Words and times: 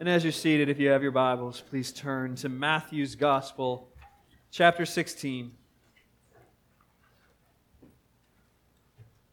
And 0.00 0.08
as 0.08 0.22
you're 0.22 0.32
seated, 0.32 0.68
if 0.68 0.78
you 0.78 0.90
have 0.90 1.02
your 1.02 1.10
Bibles, 1.10 1.60
please 1.60 1.90
turn 1.90 2.36
to 2.36 2.48
Matthew's 2.48 3.16
Gospel, 3.16 3.88
chapter 4.52 4.86
16. 4.86 5.50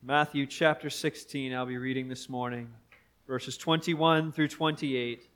Matthew 0.01 0.47
chapter 0.47 0.89
16, 0.89 1.53
I'll 1.53 1.67
be 1.67 1.77
reading 1.77 2.09
this 2.09 2.27
morning, 2.29 2.67
verses 3.27 3.57
21 3.57 4.31
through 4.31 4.47
28. 4.47 5.29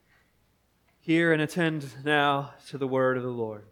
Hear 1.01 1.31
and 1.31 1.43
attend 1.43 1.87
now 2.03 2.55
to 2.69 2.79
the 2.79 2.87
word 2.87 3.15
of 3.15 3.21
the 3.21 3.29
Lord. 3.29 3.65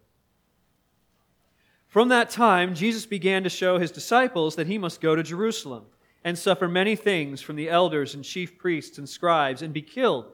From 1.88 2.10
that 2.10 2.30
time, 2.30 2.76
Jesus 2.76 3.08
began 3.08 3.44
to 3.44 3.50
show 3.50 3.80
his 3.80 3.90
disciples 3.90 4.58
that 4.58 4.68
he 4.68 4.78
must 4.78 5.02
go 5.02 5.16
to 5.16 5.24
Jerusalem 5.24 5.86
and 6.24 6.38
suffer 6.38 6.68
many 6.68 6.96
things 6.96 7.42
from 7.42 7.56
the 7.56 7.68
elders 7.68 8.14
and 8.14 8.24
chief 8.24 8.60
priests 8.60 9.00
and 9.00 9.10
scribes 9.10 9.64
and 9.64 9.74
be 9.74 9.82
killed, 9.82 10.34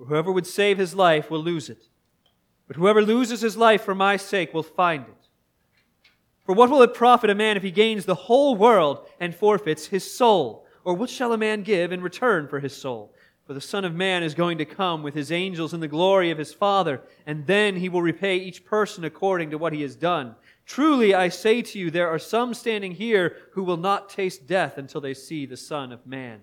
For 0.00 0.06
whoever 0.06 0.32
would 0.32 0.46
save 0.46 0.78
his 0.78 0.94
life 0.94 1.30
will 1.30 1.42
lose 1.42 1.68
it. 1.68 1.84
But 2.66 2.76
whoever 2.76 3.02
loses 3.02 3.42
his 3.42 3.58
life 3.58 3.82
for 3.82 3.94
my 3.94 4.16
sake 4.16 4.54
will 4.54 4.62
find 4.62 5.04
it. 5.04 5.28
For 6.46 6.54
what 6.54 6.70
will 6.70 6.80
it 6.80 6.94
profit 6.94 7.28
a 7.28 7.34
man 7.34 7.58
if 7.58 7.62
he 7.62 7.70
gains 7.70 8.06
the 8.06 8.14
whole 8.14 8.56
world 8.56 9.06
and 9.20 9.34
forfeits 9.34 9.88
his 9.88 10.10
soul? 10.10 10.66
Or 10.84 10.94
what 10.94 11.10
shall 11.10 11.34
a 11.34 11.36
man 11.36 11.62
give 11.62 11.92
in 11.92 12.00
return 12.00 12.48
for 12.48 12.60
his 12.60 12.74
soul? 12.74 13.12
For 13.46 13.52
the 13.52 13.60
Son 13.60 13.84
of 13.84 13.94
Man 13.94 14.22
is 14.22 14.32
going 14.32 14.56
to 14.56 14.64
come 14.64 15.02
with 15.02 15.12
his 15.12 15.30
angels 15.30 15.74
in 15.74 15.80
the 15.80 15.88
glory 15.88 16.30
of 16.30 16.38
his 16.38 16.54
Father, 16.54 17.02
and 17.26 17.46
then 17.46 17.76
he 17.76 17.90
will 17.90 18.00
repay 18.00 18.38
each 18.38 18.64
person 18.64 19.04
according 19.04 19.50
to 19.50 19.58
what 19.58 19.74
he 19.74 19.82
has 19.82 19.96
done. 19.96 20.34
Truly, 20.64 21.14
I 21.14 21.28
say 21.28 21.60
to 21.60 21.78
you, 21.78 21.90
there 21.90 22.08
are 22.08 22.18
some 22.18 22.54
standing 22.54 22.92
here 22.92 23.36
who 23.52 23.64
will 23.64 23.76
not 23.76 24.08
taste 24.08 24.46
death 24.46 24.78
until 24.78 25.02
they 25.02 25.12
see 25.12 25.44
the 25.44 25.58
Son 25.58 25.92
of 25.92 26.06
Man 26.06 26.40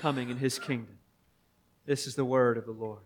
coming 0.00 0.28
in 0.28 0.38
his 0.38 0.58
kingdom. 0.58 0.95
This 1.86 2.08
is 2.08 2.16
the 2.16 2.24
word 2.24 2.58
of 2.58 2.66
the 2.66 2.72
Lord. 2.72 2.98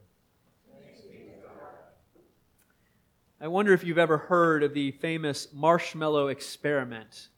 I 3.38 3.46
wonder 3.46 3.74
if 3.74 3.84
you've 3.84 3.98
ever 3.98 4.16
heard 4.16 4.62
of 4.62 4.72
the 4.72 4.92
famous 4.92 5.48
marshmallow 5.52 6.28
experiment 6.28 7.28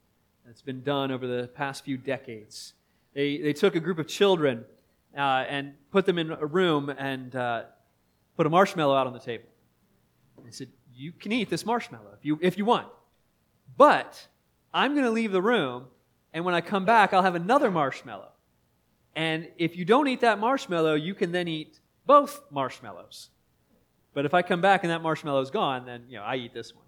that's 0.47 0.63
been 0.63 0.85
done 0.85 1.11
over 1.11 1.27
the 1.27 1.49
past 1.49 1.85
few 1.85 1.97
decades. 1.97 2.75
They, 3.13 3.39
they 3.39 3.53
took 3.53 3.75
a 3.75 3.81
group 3.81 3.99
of 3.99 4.07
children 4.07 4.65
uh, 5.17 5.45
and 5.49 5.75
put 5.91 6.07
them 6.07 6.17
in 6.17 6.31
a 6.31 6.47
room 6.47 6.91
and 6.91 7.35
uh, 7.35 7.65
put 8.37 8.47
a 8.47 8.51
marshmallow 8.51 8.95
out 8.95 9.09
on 9.09 9.13
the 9.13 9.19
table. 9.19 9.49
They 10.45 10.53
said, 10.53 10.69
You 10.95 11.11
can 11.11 11.33
eat 11.33 11.51
this 11.51 11.67
marshmallow 11.67 12.13
if 12.17 12.25
you, 12.25 12.39
if 12.41 12.57
you 12.57 12.65
want. 12.65 12.87
But 13.77 14.29
I'm 14.73 14.93
going 14.93 15.07
to 15.07 15.11
leave 15.11 15.33
the 15.33 15.43
room, 15.43 15.87
and 16.33 16.45
when 16.45 16.55
I 16.55 16.61
come 16.61 16.85
back, 16.85 17.13
I'll 17.13 17.23
have 17.23 17.35
another 17.35 17.71
marshmallow. 17.71 18.32
And 19.15 19.49
if 19.59 19.77
you 19.77 19.85
don't 19.85 20.09
eat 20.09 20.21
that 20.21 20.39
marshmallow, 20.39 20.95
you 20.95 21.15
can 21.15 21.33
then 21.33 21.49
eat 21.49 21.81
both 22.07 22.41
marshmallows. 22.51 23.29
But 24.15 24.27
if 24.27 24.35
I 24.35 24.43
come 24.43 24.61
back 24.61 24.85
and 24.85 24.91
that 24.91 25.03
marshmallow 25.03 25.41
is 25.41 25.51
gone, 25.51 25.87
then 25.87 26.05
you 26.09 26.19
know 26.19 26.25
I 26.25 26.37
eat 26.37 26.55
this 26.55 26.75
one. 26.75 26.85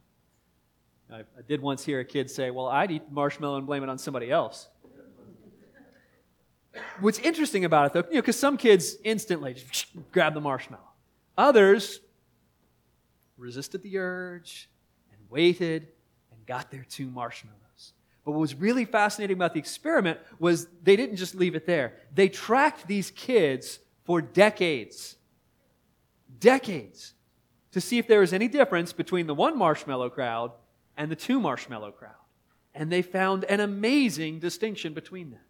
I, 1.11 1.21
I 1.21 1.43
did 1.47 1.61
once 1.61 1.85
hear 1.85 2.01
a 2.01 2.05
kid 2.05 2.31
say, 2.31 2.51
"Well, 2.51 2.67
I'd 2.67 2.91
eat 2.91 3.03
marshmallow 3.11 3.59
and 3.59 3.67
blame 3.67 3.83
it 3.83 3.89
on 3.89 3.99
somebody 3.99 4.31
else." 4.31 4.69
What's 7.01 7.21
interesting 7.21 7.65
about 7.65 7.87
it, 7.87 7.93
though, 7.93 8.09
you 8.09 8.17
know, 8.17 8.21
because 8.21 8.39
some 8.39 8.57
kids 8.57 8.97
instantly 9.05 9.57
grab 10.13 10.35
the 10.35 10.41
marshmallow, 10.41 10.83
others 11.39 12.01
resisted 13.37 13.83
the 13.83 13.99
urge 13.99 14.69
and 15.13 15.21
waited 15.31 15.89
and 16.33 16.47
got 16.47 16.71
their 16.71 16.85
two 16.89 17.09
marshmallows. 17.11 17.64
But 18.25 18.33
what 18.33 18.41
was 18.41 18.55
really 18.55 18.85
fascinating 18.85 19.37
about 19.37 19.53
the 19.53 19.61
experiment 19.61 20.19
was 20.39 20.67
they 20.83 20.97
didn't 20.97 21.17
just 21.17 21.35
leave 21.35 21.55
it 21.55 21.67
there. 21.67 21.95
They 22.15 22.29
tracked 22.29 22.87
these 22.87 23.11
kids 23.11 23.81
for 24.05 24.23
decades. 24.23 25.17
Decades. 26.39 27.13
To 27.73 27.81
see 27.81 27.99
if 27.99 28.07
there 28.07 28.21
was 28.21 28.33
any 28.33 28.49
difference 28.49 28.93
between 28.93 29.27
the 29.27 29.35
one 29.35 29.59
marshmallow 29.59 30.11
crowd 30.11 30.53
and 30.97 31.11
the 31.11 31.17
two 31.17 31.39
marshmallow 31.39 31.93
crowd. 31.93 32.13
And 32.75 32.91
they 32.91 33.03
found 33.03 33.45
an 33.45 33.61
amazing 33.61 34.39
distinction 34.39 34.95
between 34.95 35.31
them. 35.31 35.41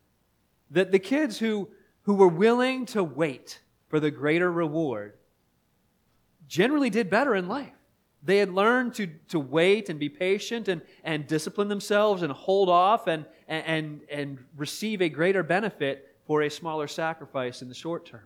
That 0.70 0.90
the 0.90 0.98
kids 0.98 1.38
who, 1.38 1.68
who 2.02 2.14
were 2.14 2.28
willing 2.28 2.86
to 2.86 3.04
wait 3.04 3.60
for 3.88 4.00
the 4.00 4.10
greater 4.10 4.50
reward 4.50 5.14
generally 6.48 6.90
did 6.90 7.08
better 7.08 7.34
in 7.34 7.48
life. 7.48 7.72
They 8.24 8.38
had 8.38 8.50
learned 8.50 8.94
to, 8.94 9.06
to 9.28 9.38
wait 9.38 9.90
and 9.90 10.00
be 10.00 10.08
patient 10.08 10.68
and, 10.68 10.80
and 11.04 11.26
discipline 11.26 11.68
themselves 11.68 12.22
and 12.22 12.32
hold 12.32 12.70
off 12.70 13.06
and, 13.06 13.26
and, 13.48 14.00
and 14.10 14.38
receive 14.56 15.02
a 15.02 15.10
greater 15.10 15.42
benefit 15.42 16.16
for 16.26 16.42
a 16.42 16.50
smaller 16.50 16.88
sacrifice 16.88 17.60
in 17.60 17.68
the 17.68 17.74
short 17.74 18.06
term. 18.06 18.24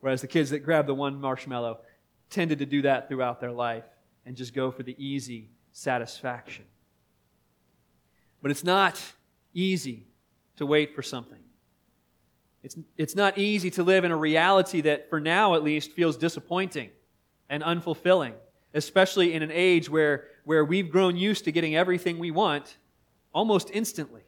Whereas 0.00 0.20
the 0.20 0.28
kids 0.28 0.50
that 0.50 0.60
grabbed 0.60 0.88
the 0.88 0.94
one 0.94 1.20
marshmallow 1.20 1.80
tended 2.30 2.60
to 2.60 2.66
do 2.66 2.82
that 2.82 3.08
throughout 3.08 3.40
their 3.40 3.50
life 3.50 3.84
and 4.24 4.36
just 4.36 4.54
go 4.54 4.70
for 4.70 4.84
the 4.84 4.94
easy 5.04 5.50
satisfaction. 5.72 6.64
But 8.40 8.52
it's 8.52 8.64
not 8.64 9.02
easy 9.52 10.06
to 10.56 10.64
wait 10.64 10.94
for 10.94 11.02
something. 11.02 11.40
It's, 12.62 12.76
it's 12.96 13.16
not 13.16 13.36
easy 13.36 13.70
to 13.72 13.82
live 13.82 14.04
in 14.04 14.12
a 14.12 14.16
reality 14.16 14.82
that, 14.82 15.10
for 15.10 15.18
now 15.18 15.54
at 15.54 15.64
least, 15.64 15.92
feels 15.92 16.16
disappointing 16.16 16.90
and 17.48 17.64
unfulfilling 17.64 18.34
especially 18.74 19.34
in 19.34 19.42
an 19.42 19.50
age 19.52 19.88
where, 19.88 20.24
where 20.44 20.64
we've 20.64 20.90
grown 20.90 21.16
used 21.16 21.44
to 21.44 21.52
getting 21.52 21.76
everything 21.76 22.18
we 22.18 22.30
want 22.30 22.76
almost 23.32 23.70
instantly. 23.72 24.22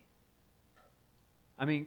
I 1.58 1.64
mean, 1.64 1.86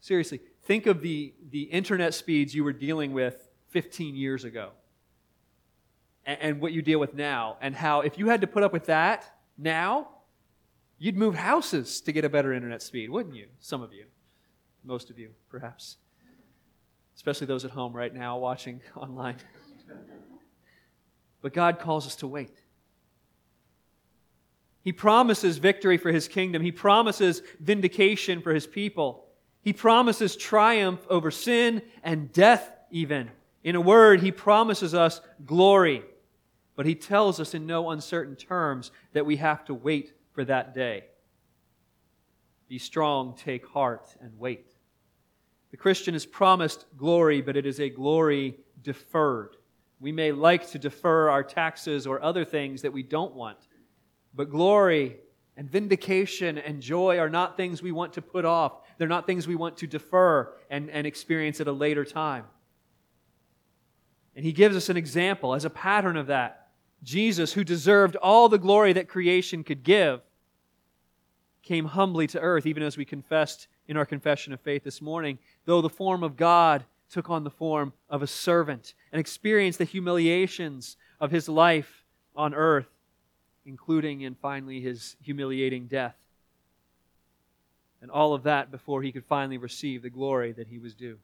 seriously, 0.00 0.40
think 0.64 0.86
of 0.86 1.02
the, 1.02 1.32
the 1.50 1.62
internet 1.62 2.14
speeds 2.14 2.54
you 2.54 2.64
were 2.64 2.72
dealing 2.72 3.12
with 3.12 3.48
15 3.70 4.14
years 4.14 4.44
ago 4.44 4.70
and, 6.24 6.38
and 6.40 6.60
what 6.60 6.72
you 6.72 6.82
deal 6.82 6.98
with 6.98 7.14
now, 7.14 7.56
and 7.60 7.74
how 7.74 8.00
if 8.00 8.18
you 8.18 8.28
had 8.28 8.40
to 8.40 8.46
put 8.46 8.62
up 8.62 8.72
with 8.72 8.86
that 8.86 9.36
now, 9.58 10.08
you'd 10.98 11.16
move 11.16 11.34
houses 11.34 12.00
to 12.02 12.12
get 12.12 12.24
a 12.24 12.28
better 12.28 12.52
internet 12.52 12.82
speed, 12.82 13.10
wouldn't 13.10 13.34
you? 13.34 13.46
Some 13.58 13.82
of 13.82 13.92
you. 13.92 14.04
Most 14.84 15.10
of 15.10 15.18
you, 15.18 15.30
perhaps. 15.48 15.96
Especially 17.16 17.46
those 17.46 17.64
at 17.64 17.70
home 17.70 17.92
right 17.92 18.12
now 18.12 18.38
watching 18.38 18.80
online. 18.96 19.36
But 21.42 21.52
God 21.52 21.78
calls 21.78 22.06
us 22.06 22.16
to 22.16 22.26
wait. 22.26 22.56
He 24.82 24.92
promises 24.92 25.58
victory 25.58 25.96
for 25.96 26.10
his 26.10 26.26
kingdom. 26.26 26.62
He 26.62 26.72
promises 26.72 27.42
vindication 27.60 28.40
for 28.40 28.54
his 28.54 28.66
people. 28.66 29.26
He 29.62 29.72
promises 29.72 30.34
triumph 30.34 31.06
over 31.08 31.30
sin 31.30 31.82
and 32.02 32.32
death, 32.32 32.68
even. 32.90 33.30
In 33.62 33.76
a 33.76 33.80
word, 33.80 34.20
he 34.20 34.32
promises 34.32 34.94
us 34.94 35.20
glory. 35.46 36.02
But 36.74 36.86
he 36.86 36.94
tells 36.94 37.38
us 37.38 37.54
in 37.54 37.66
no 37.66 37.90
uncertain 37.90 38.34
terms 38.34 38.90
that 39.12 39.26
we 39.26 39.36
have 39.36 39.64
to 39.66 39.74
wait 39.74 40.14
for 40.32 40.44
that 40.44 40.74
day. 40.74 41.04
Be 42.68 42.78
strong, 42.78 43.34
take 43.36 43.66
heart, 43.66 44.16
and 44.20 44.36
wait. 44.38 44.72
The 45.70 45.76
Christian 45.76 46.14
is 46.14 46.26
promised 46.26 46.86
glory, 46.96 47.40
but 47.40 47.56
it 47.56 47.66
is 47.66 47.78
a 47.78 47.88
glory 47.88 48.56
deferred. 48.82 49.56
We 50.02 50.10
may 50.10 50.32
like 50.32 50.68
to 50.72 50.80
defer 50.80 51.30
our 51.30 51.44
taxes 51.44 52.08
or 52.08 52.20
other 52.20 52.44
things 52.44 52.82
that 52.82 52.92
we 52.92 53.04
don't 53.04 53.36
want. 53.36 53.68
But 54.34 54.50
glory 54.50 55.18
and 55.56 55.70
vindication 55.70 56.58
and 56.58 56.82
joy 56.82 57.20
are 57.20 57.30
not 57.30 57.56
things 57.56 57.82
we 57.82 57.92
want 57.92 58.14
to 58.14 58.22
put 58.22 58.44
off. 58.44 58.80
They're 58.98 59.06
not 59.06 59.28
things 59.28 59.46
we 59.46 59.54
want 59.54 59.76
to 59.76 59.86
defer 59.86 60.52
and, 60.68 60.90
and 60.90 61.06
experience 61.06 61.60
at 61.60 61.68
a 61.68 61.72
later 61.72 62.04
time. 62.04 62.46
And 64.34 64.44
he 64.44 64.50
gives 64.50 64.74
us 64.74 64.88
an 64.88 64.96
example 64.96 65.54
as 65.54 65.64
a 65.64 65.70
pattern 65.70 66.16
of 66.16 66.26
that. 66.26 66.70
Jesus, 67.04 67.52
who 67.52 67.62
deserved 67.62 68.16
all 68.16 68.48
the 68.48 68.58
glory 68.58 68.92
that 68.94 69.08
creation 69.08 69.62
could 69.62 69.84
give, 69.84 70.20
came 71.62 71.84
humbly 71.84 72.26
to 72.26 72.40
earth, 72.40 72.66
even 72.66 72.82
as 72.82 72.96
we 72.96 73.04
confessed 73.04 73.68
in 73.86 73.96
our 73.96 74.06
confession 74.06 74.52
of 74.52 74.60
faith 74.60 74.82
this 74.82 75.00
morning. 75.00 75.38
Though 75.64 75.80
the 75.80 75.88
form 75.88 76.24
of 76.24 76.36
God, 76.36 76.84
took 77.12 77.30
on 77.30 77.44
the 77.44 77.50
form 77.50 77.92
of 78.08 78.22
a 78.22 78.26
servant 78.26 78.94
and 79.12 79.20
experienced 79.20 79.78
the 79.78 79.84
humiliations 79.84 80.96
of 81.20 81.30
his 81.30 81.48
life 81.48 82.04
on 82.34 82.54
earth, 82.54 82.88
including 83.66 84.24
and 84.24 84.36
finally 84.38 84.80
his 84.80 85.16
humiliating 85.22 85.86
death. 85.86 86.16
And 88.00 88.10
all 88.10 88.34
of 88.34 88.42
that 88.44 88.70
before 88.72 89.02
he 89.02 89.12
could 89.12 89.24
finally 89.24 89.58
receive 89.58 90.02
the 90.02 90.10
glory 90.10 90.52
that 90.52 90.66
he 90.66 90.78
was 90.78 90.94
due. 90.94 91.18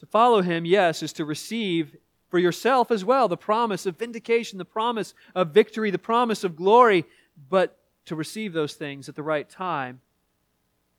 To 0.00 0.06
follow 0.06 0.42
him, 0.42 0.64
yes, 0.64 1.02
is 1.02 1.12
to 1.14 1.24
receive 1.24 1.96
for 2.28 2.38
yourself 2.38 2.90
as 2.90 3.04
well 3.04 3.28
the 3.28 3.36
promise 3.36 3.86
of 3.86 3.96
vindication, 3.96 4.58
the 4.58 4.64
promise 4.64 5.14
of 5.34 5.50
victory, 5.50 5.90
the 5.90 5.98
promise 5.98 6.44
of 6.44 6.56
glory. 6.56 7.04
But 7.48 7.78
to 8.06 8.16
receive 8.16 8.52
those 8.52 8.74
things 8.74 9.08
at 9.08 9.14
the 9.14 9.22
right 9.22 9.48
time, 9.48 10.00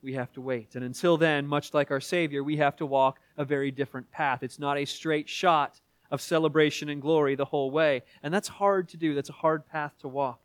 we 0.04 0.14
have 0.14 0.32
to 0.34 0.42
wait. 0.42 0.76
And 0.76 0.84
until 0.84 1.18
then, 1.18 1.48
much 1.48 1.74
like 1.74 1.90
our 1.90 2.02
Savior, 2.02 2.44
we 2.44 2.58
have 2.58 2.76
to 2.78 2.86
walk 2.86 3.20
a 3.38 3.46
very 3.46 3.72
different 3.72 4.12
path. 4.12 4.44
It's 4.44 4.60
not 4.60 4.78
a 4.78 4.86
straight 4.86 5.30
shot 5.30 5.80
of 6.12 6.22
celebration 6.22 6.90
and 6.90 7.02
glory 7.02 7.36
the 7.36 7.46
whole 7.46 7.72
way. 7.72 8.04
And 8.22 8.34
that's 8.34 8.48
hard 8.48 8.90
to 8.90 8.98
do, 8.98 9.16
that's 9.16 9.30
a 9.30 9.34
hard 9.34 9.66
path 9.66 9.94
to 10.02 10.08
walk. 10.08 10.40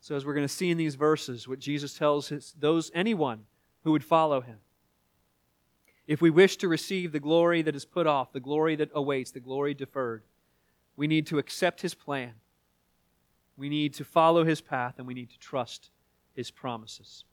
So, 0.00 0.14
as 0.14 0.24
we're 0.24 0.34
going 0.34 0.46
to 0.46 0.52
see 0.52 0.70
in 0.70 0.76
these 0.76 0.94
verses, 0.94 1.48
what 1.48 1.58
Jesus 1.58 1.94
tells 1.94 2.28
his, 2.28 2.54
those 2.58 2.90
anyone 2.94 3.40
who 3.82 3.92
would 3.92 4.04
follow 4.04 4.40
him 4.40 4.58
if 6.06 6.20
we 6.20 6.30
wish 6.30 6.56
to 6.58 6.68
receive 6.68 7.12
the 7.12 7.20
glory 7.20 7.62
that 7.62 7.74
is 7.74 7.84
put 7.84 8.06
off, 8.06 8.32
the 8.32 8.40
glory 8.40 8.76
that 8.76 8.90
awaits, 8.94 9.30
the 9.30 9.40
glory 9.40 9.72
deferred, 9.72 10.22
we 10.96 11.06
need 11.06 11.26
to 11.28 11.38
accept 11.38 11.80
His 11.80 11.94
plan. 11.94 12.34
We 13.56 13.68
need 13.68 13.94
to 13.94 14.04
follow 14.04 14.44
His 14.44 14.60
path, 14.60 14.94
and 14.98 15.06
we 15.06 15.14
need 15.14 15.30
to 15.30 15.38
trust 15.38 15.90
His 16.34 16.50
promises. 16.50 17.24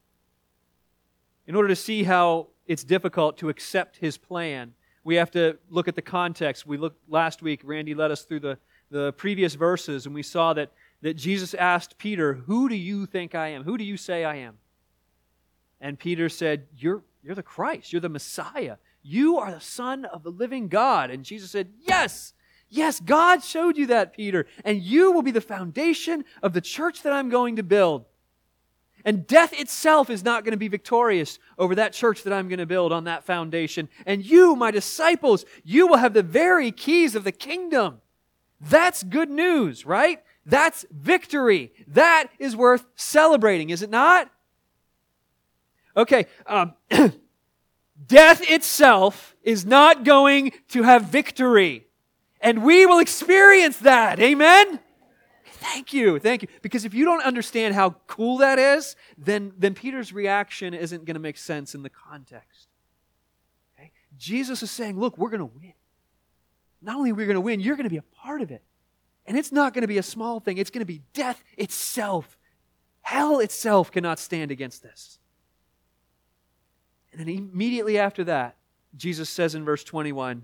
In 1.47 1.55
order 1.55 1.67
to 1.67 1.75
see 1.75 2.03
how 2.03 2.47
it's 2.67 2.83
difficult 2.83 3.37
to 3.39 3.49
accept 3.49 3.97
His 3.97 4.17
plan, 4.17 4.73
we 5.03 5.15
have 5.15 5.31
to 5.31 5.57
look 5.69 5.87
at 5.87 5.95
the 5.95 6.01
context. 6.01 6.65
We 6.65 6.77
looked 6.77 7.09
last 7.09 7.41
week, 7.41 7.61
Randy 7.63 7.95
led 7.95 8.11
us 8.11 8.23
through 8.23 8.41
the, 8.41 8.57
the 8.89 9.13
previous 9.13 9.55
verses, 9.55 10.05
and 10.05 10.13
we 10.13 10.23
saw 10.23 10.53
that, 10.53 10.71
that 11.01 11.15
Jesus 11.15 11.53
asked 11.53 11.97
Peter, 11.97 12.33
Who 12.33 12.69
do 12.69 12.75
you 12.75 13.05
think 13.05 13.35
I 13.35 13.49
am? 13.49 13.63
Who 13.63 13.77
do 13.77 13.83
you 13.83 13.97
say 13.97 14.23
I 14.23 14.35
am? 14.35 14.57
And 15.79 15.97
Peter 15.97 16.29
said, 16.29 16.67
You're 16.75 17.03
you're 17.23 17.35
the 17.35 17.43
Christ. 17.43 17.91
You're 17.91 18.01
the 18.01 18.09
Messiah. 18.09 18.77
You 19.03 19.37
are 19.37 19.51
the 19.51 19.59
Son 19.59 20.05
of 20.05 20.23
the 20.23 20.31
living 20.31 20.67
God. 20.67 21.11
And 21.11 21.23
Jesus 21.23 21.51
said, 21.51 21.69
Yes, 21.79 22.33
yes, 22.69 22.99
God 22.99 23.43
showed 23.43 23.77
you 23.77 23.87
that, 23.87 24.13
Peter. 24.13 24.47
And 24.65 24.81
you 24.81 25.11
will 25.11 25.21
be 25.21 25.31
the 25.31 25.41
foundation 25.41 26.25
of 26.41 26.53
the 26.53 26.61
church 26.61 27.03
that 27.03 27.13
I'm 27.13 27.29
going 27.29 27.57
to 27.57 27.63
build. 27.63 28.05
And 29.05 29.25
death 29.25 29.53
itself 29.53 30.09
is 30.09 30.23
not 30.23 30.43
going 30.43 30.51
to 30.51 30.57
be 30.57 30.67
victorious 30.67 31.39
over 31.57 31.75
that 31.75 31.93
church 31.93 32.23
that 32.23 32.33
I'm 32.33 32.47
going 32.47 32.59
to 32.59 32.65
build 32.65 32.91
on 32.91 33.05
that 33.05 33.23
foundation. 33.23 33.89
And 34.05 34.25
you, 34.25 34.55
my 34.55 34.71
disciples, 34.71 35.45
you 35.63 35.87
will 35.87 35.97
have 35.97 36.13
the 36.13 36.23
very 36.23 36.71
keys 36.71 37.15
of 37.15 37.23
the 37.23 37.31
kingdom. 37.31 38.01
That's 38.59 39.03
good 39.03 39.29
news, 39.29 39.85
right? 39.85 40.21
That's 40.45 40.85
victory. 40.91 41.71
That 41.87 42.27
is 42.39 42.55
worth 42.55 42.85
celebrating, 42.95 43.69
is 43.69 43.81
it 43.81 43.89
not? 43.89 44.29
Okay, 45.95 46.27
um, 46.45 46.73
death 48.07 48.49
itself 48.49 49.35
is 49.43 49.65
not 49.65 50.03
going 50.03 50.53
to 50.69 50.83
have 50.83 51.05
victory. 51.05 51.87
And 52.39 52.63
we 52.63 52.85
will 52.85 52.99
experience 52.99 53.77
that. 53.79 54.19
Amen? 54.19 54.79
Thank 55.61 55.93
you. 55.93 56.17
Thank 56.17 56.41
you. 56.41 56.47
Because 56.63 56.85
if 56.85 56.95
you 56.95 57.05
don't 57.05 57.23
understand 57.23 57.75
how 57.75 57.91
cool 58.07 58.39
that 58.39 58.57
is, 58.57 58.95
then, 59.15 59.53
then 59.59 59.75
Peter's 59.75 60.11
reaction 60.11 60.73
isn't 60.73 61.05
going 61.05 61.13
to 61.13 61.19
make 61.19 61.37
sense 61.37 61.75
in 61.75 61.83
the 61.83 61.89
context. 61.89 62.67
Okay? 63.77 63.91
Jesus 64.17 64.63
is 64.63 64.71
saying, 64.71 64.99
look, 64.99 65.19
we're 65.19 65.29
going 65.29 65.39
to 65.39 65.45
win. 65.45 65.73
Not 66.81 66.95
only 66.95 67.11
are 67.11 67.13
we 67.13 67.25
going 67.25 67.35
to 67.35 67.41
win, 67.41 67.59
you're 67.59 67.75
going 67.75 67.83
to 67.83 67.91
be 67.91 67.97
a 67.97 68.01
part 68.01 68.41
of 68.41 68.49
it. 68.49 68.63
And 69.27 69.37
it's 69.37 69.51
not 69.51 69.75
going 69.75 69.83
to 69.83 69.87
be 69.87 69.99
a 69.99 70.03
small 70.03 70.39
thing, 70.39 70.57
it's 70.57 70.71
going 70.71 70.81
to 70.81 70.85
be 70.85 71.03
death 71.13 71.43
itself. 71.57 72.39
Hell 73.01 73.39
itself 73.39 73.91
cannot 73.91 74.17
stand 74.17 74.49
against 74.49 74.81
this. 74.81 75.19
And 77.11 77.21
then 77.21 77.29
immediately 77.29 77.99
after 77.99 78.23
that, 78.23 78.57
Jesus 78.97 79.29
says 79.29 79.53
in 79.53 79.63
verse 79.63 79.83
21 79.83 80.43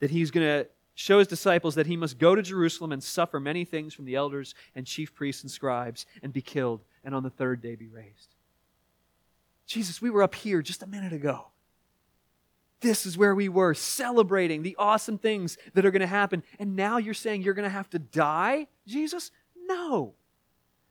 that 0.00 0.10
he's 0.10 0.30
going 0.30 0.46
to 0.46 0.68
show 1.02 1.18
his 1.18 1.26
disciples 1.26 1.74
that 1.74 1.88
he 1.88 1.96
must 1.96 2.16
go 2.16 2.36
to 2.36 2.42
Jerusalem 2.42 2.92
and 2.92 3.02
suffer 3.02 3.40
many 3.40 3.64
things 3.64 3.92
from 3.92 4.04
the 4.04 4.14
elders 4.14 4.54
and 4.76 4.86
chief 4.86 5.12
priests 5.12 5.42
and 5.42 5.50
scribes 5.50 6.06
and 6.22 6.32
be 6.32 6.40
killed 6.40 6.84
and 7.02 7.12
on 7.12 7.24
the 7.24 7.30
third 7.30 7.60
day 7.60 7.74
be 7.74 7.88
raised. 7.88 8.36
Jesus, 9.66 10.00
we 10.00 10.10
were 10.10 10.22
up 10.22 10.36
here 10.36 10.62
just 10.62 10.82
a 10.82 10.86
minute 10.86 11.12
ago. 11.12 11.46
This 12.82 13.04
is 13.04 13.18
where 13.18 13.34
we 13.34 13.48
were 13.48 13.74
celebrating 13.74 14.62
the 14.62 14.76
awesome 14.78 15.18
things 15.18 15.58
that 15.74 15.84
are 15.84 15.90
going 15.90 16.00
to 16.00 16.06
happen. 16.06 16.44
And 16.60 16.76
now 16.76 16.98
you're 16.98 17.14
saying 17.14 17.42
you're 17.42 17.54
going 17.54 17.68
to 17.68 17.68
have 17.68 17.90
to 17.90 17.98
die, 17.98 18.68
Jesus? 18.86 19.32
No. 19.56 20.14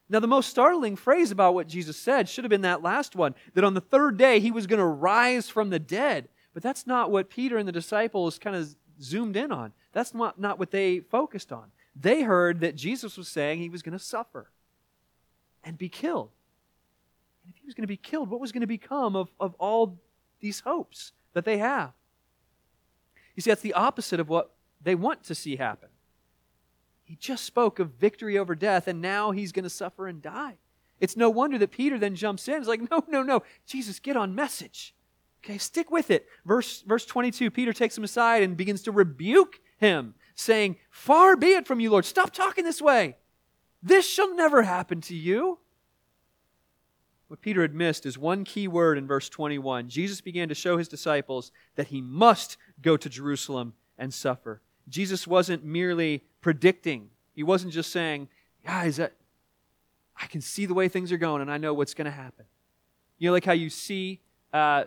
Now, 0.09 0.19
the 0.19 0.27
most 0.27 0.49
startling 0.49 0.97
phrase 0.97 1.31
about 1.31 1.53
what 1.53 1.69
Jesus 1.69 1.95
said 1.95 2.27
should 2.27 2.43
have 2.43 2.49
been 2.49 2.61
that 2.61 2.81
last 2.81 3.15
one 3.15 3.33
that 3.53 3.63
on 3.63 3.75
the 3.75 3.81
third 3.81 4.17
day 4.17 4.41
he 4.41 4.51
was 4.51 4.67
going 4.67 4.79
to 4.79 4.85
rise 4.85 5.47
from 5.47 5.69
the 5.69 5.79
dead. 5.79 6.27
But 6.53 6.63
that's 6.63 6.85
not 6.85 7.11
what 7.11 7.29
Peter 7.29 7.57
and 7.57 7.65
the 7.65 7.71
disciples 7.71 8.37
kind 8.37 8.57
of 8.57 8.75
zoomed 9.01 9.35
in 9.35 9.51
on. 9.51 9.73
That's 9.93 10.13
not, 10.13 10.39
not 10.39 10.59
what 10.59 10.71
they 10.71 10.99
focused 10.99 11.51
on. 11.51 11.71
They 11.95 12.21
heard 12.21 12.61
that 12.61 12.75
Jesus 12.75 13.17
was 13.17 13.27
saying 13.27 13.59
he 13.59 13.69
was 13.69 13.81
going 13.81 13.97
to 13.97 14.03
suffer 14.03 14.49
and 15.63 15.77
be 15.77 15.89
killed. 15.89 16.29
And 17.43 17.53
if 17.53 17.59
he 17.59 17.65
was 17.65 17.75
going 17.75 17.83
to 17.83 17.87
be 17.87 17.97
killed, 17.97 18.29
what 18.29 18.39
was 18.39 18.51
going 18.51 18.61
to 18.61 18.67
become 18.67 19.15
of, 19.15 19.29
of 19.39 19.55
all 19.59 19.99
these 20.39 20.61
hopes 20.61 21.11
that 21.33 21.45
they 21.45 21.57
have? 21.57 21.91
You 23.35 23.41
see, 23.41 23.49
that's 23.49 23.61
the 23.61 23.73
opposite 23.73 24.19
of 24.19 24.29
what 24.29 24.51
they 24.81 24.95
want 24.95 25.23
to 25.23 25.35
see 25.35 25.55
happen. 25.55 25.89
He 27.03 27.15
just 27.15 27.43
spoke 27.43 27.79
of 27.79 27.91
victory 27.91 28.37
over 28.37 28.55
death, 28.55 28.87
and 28.87 29.01
now 29.01 29.31
he's 29.31 29.51
going 29.51 29.63
to 29.63 29.69
suffer 29.69 30.07
and 30.07 30.21
die. 30.21 30.55
It's 30.99 31.17
no 31.17 31.29
wonder 31.29 31.57
that 31.57 31.71
Peter 31.71 31.97
then 31.97 32.15
jumps 32.15 32.47
in. 32.47 32.59
He's 32.59 32.67
like, 32.67 32.89
no, 32.89 33.03
no, 33.07 33.23
no. 33.23 33.43
Jesus, 33.65 33.99
get 33.99 34.15
on 34.15 34.35
message. 34.35 34.93
Okay, 35.43 35.57
stick 35.57 35.89
with 35.89 36.11
it. 36.11 36.27
Verse, 36.45 36.81
verse 36.81 37.05
22, 37.05 37.49
Peter 37.49 37.73
takes 37.73 37.97
him 37.97 38.03
aside 38.03 38.43
and 38.43 38.55
begins 38.55 38.83
to 38.83 38.91
rebuke 38.91 39.59
him, 39.77 40.13
saying, 40.35 40.75
Far 40.91 41.35
be 41.35 41.53
it 41.53 41.65
from 41.65 41.79
you, 41.79 41.89
Lord. 41.89 42.05
Stop 42.05 42.31
talking 42.31 42.63
this 42.63 42.81
way. 42.81 43.17
This 43.81 44.07
shall 44.07 44.35
never 44.35 44.61
happen 44.61 45.01
to 45.01 45.15
you. 45.15 45.57
What 47.27 47.41
Peter 47.41 47.61
had 47.61 47.73
missed 47.73 48.05
is 48.05 48.17
one 48.17 48.43
key 48.43 48.67
word 48.67 48.97
in 48.97 49.07
verse 49.07 49.29
21. 49.29 49.89
Jesus 49.89 50.21
began 50.21 50.49
to 50.49 50.53
show 50.53 50.77
his 50.77 50.87
disciples 50.87 51.51
that 51.75 51.87
he 51.87 52.01
must 52.01 52.57
go 52.81 52.97
to 52.97 53.09
Jerusalem 53.09 53.73
and 53.97 54.13
suffer. 54.13 54.61
Jesus 54.89 55.25
wasn't 55.25 55.63
merely 55.63 56.25
predicting. 56.41 57.09
He 57.33 57.41
wasn't 57.41 57.71
just 57.71 57.91
saying, 57.91 58.27
guys, 58.65 58.99
I, 58.99 59.09
I 60.21 60.25
can 60.27 60.41
see 60.41 60.65
the 60.65 60.73
way 60.73 60.89
things 60.89 61.11
are 61.11 61.17
going 61.17 61.41
and 61.41 61.49
I 61.49 61.57
know 61.57 61.73
what's 61.73 61.93
going 61.93 62.05
to 62.05 62.11
happen. 62.11 62.45
You 63.17 63.29
know, 63.29 63.33
like 63.33 63.45
how 63.45 63.53
you 63.53 63.69
see 63.69 64.19
uh, 64.51 64.83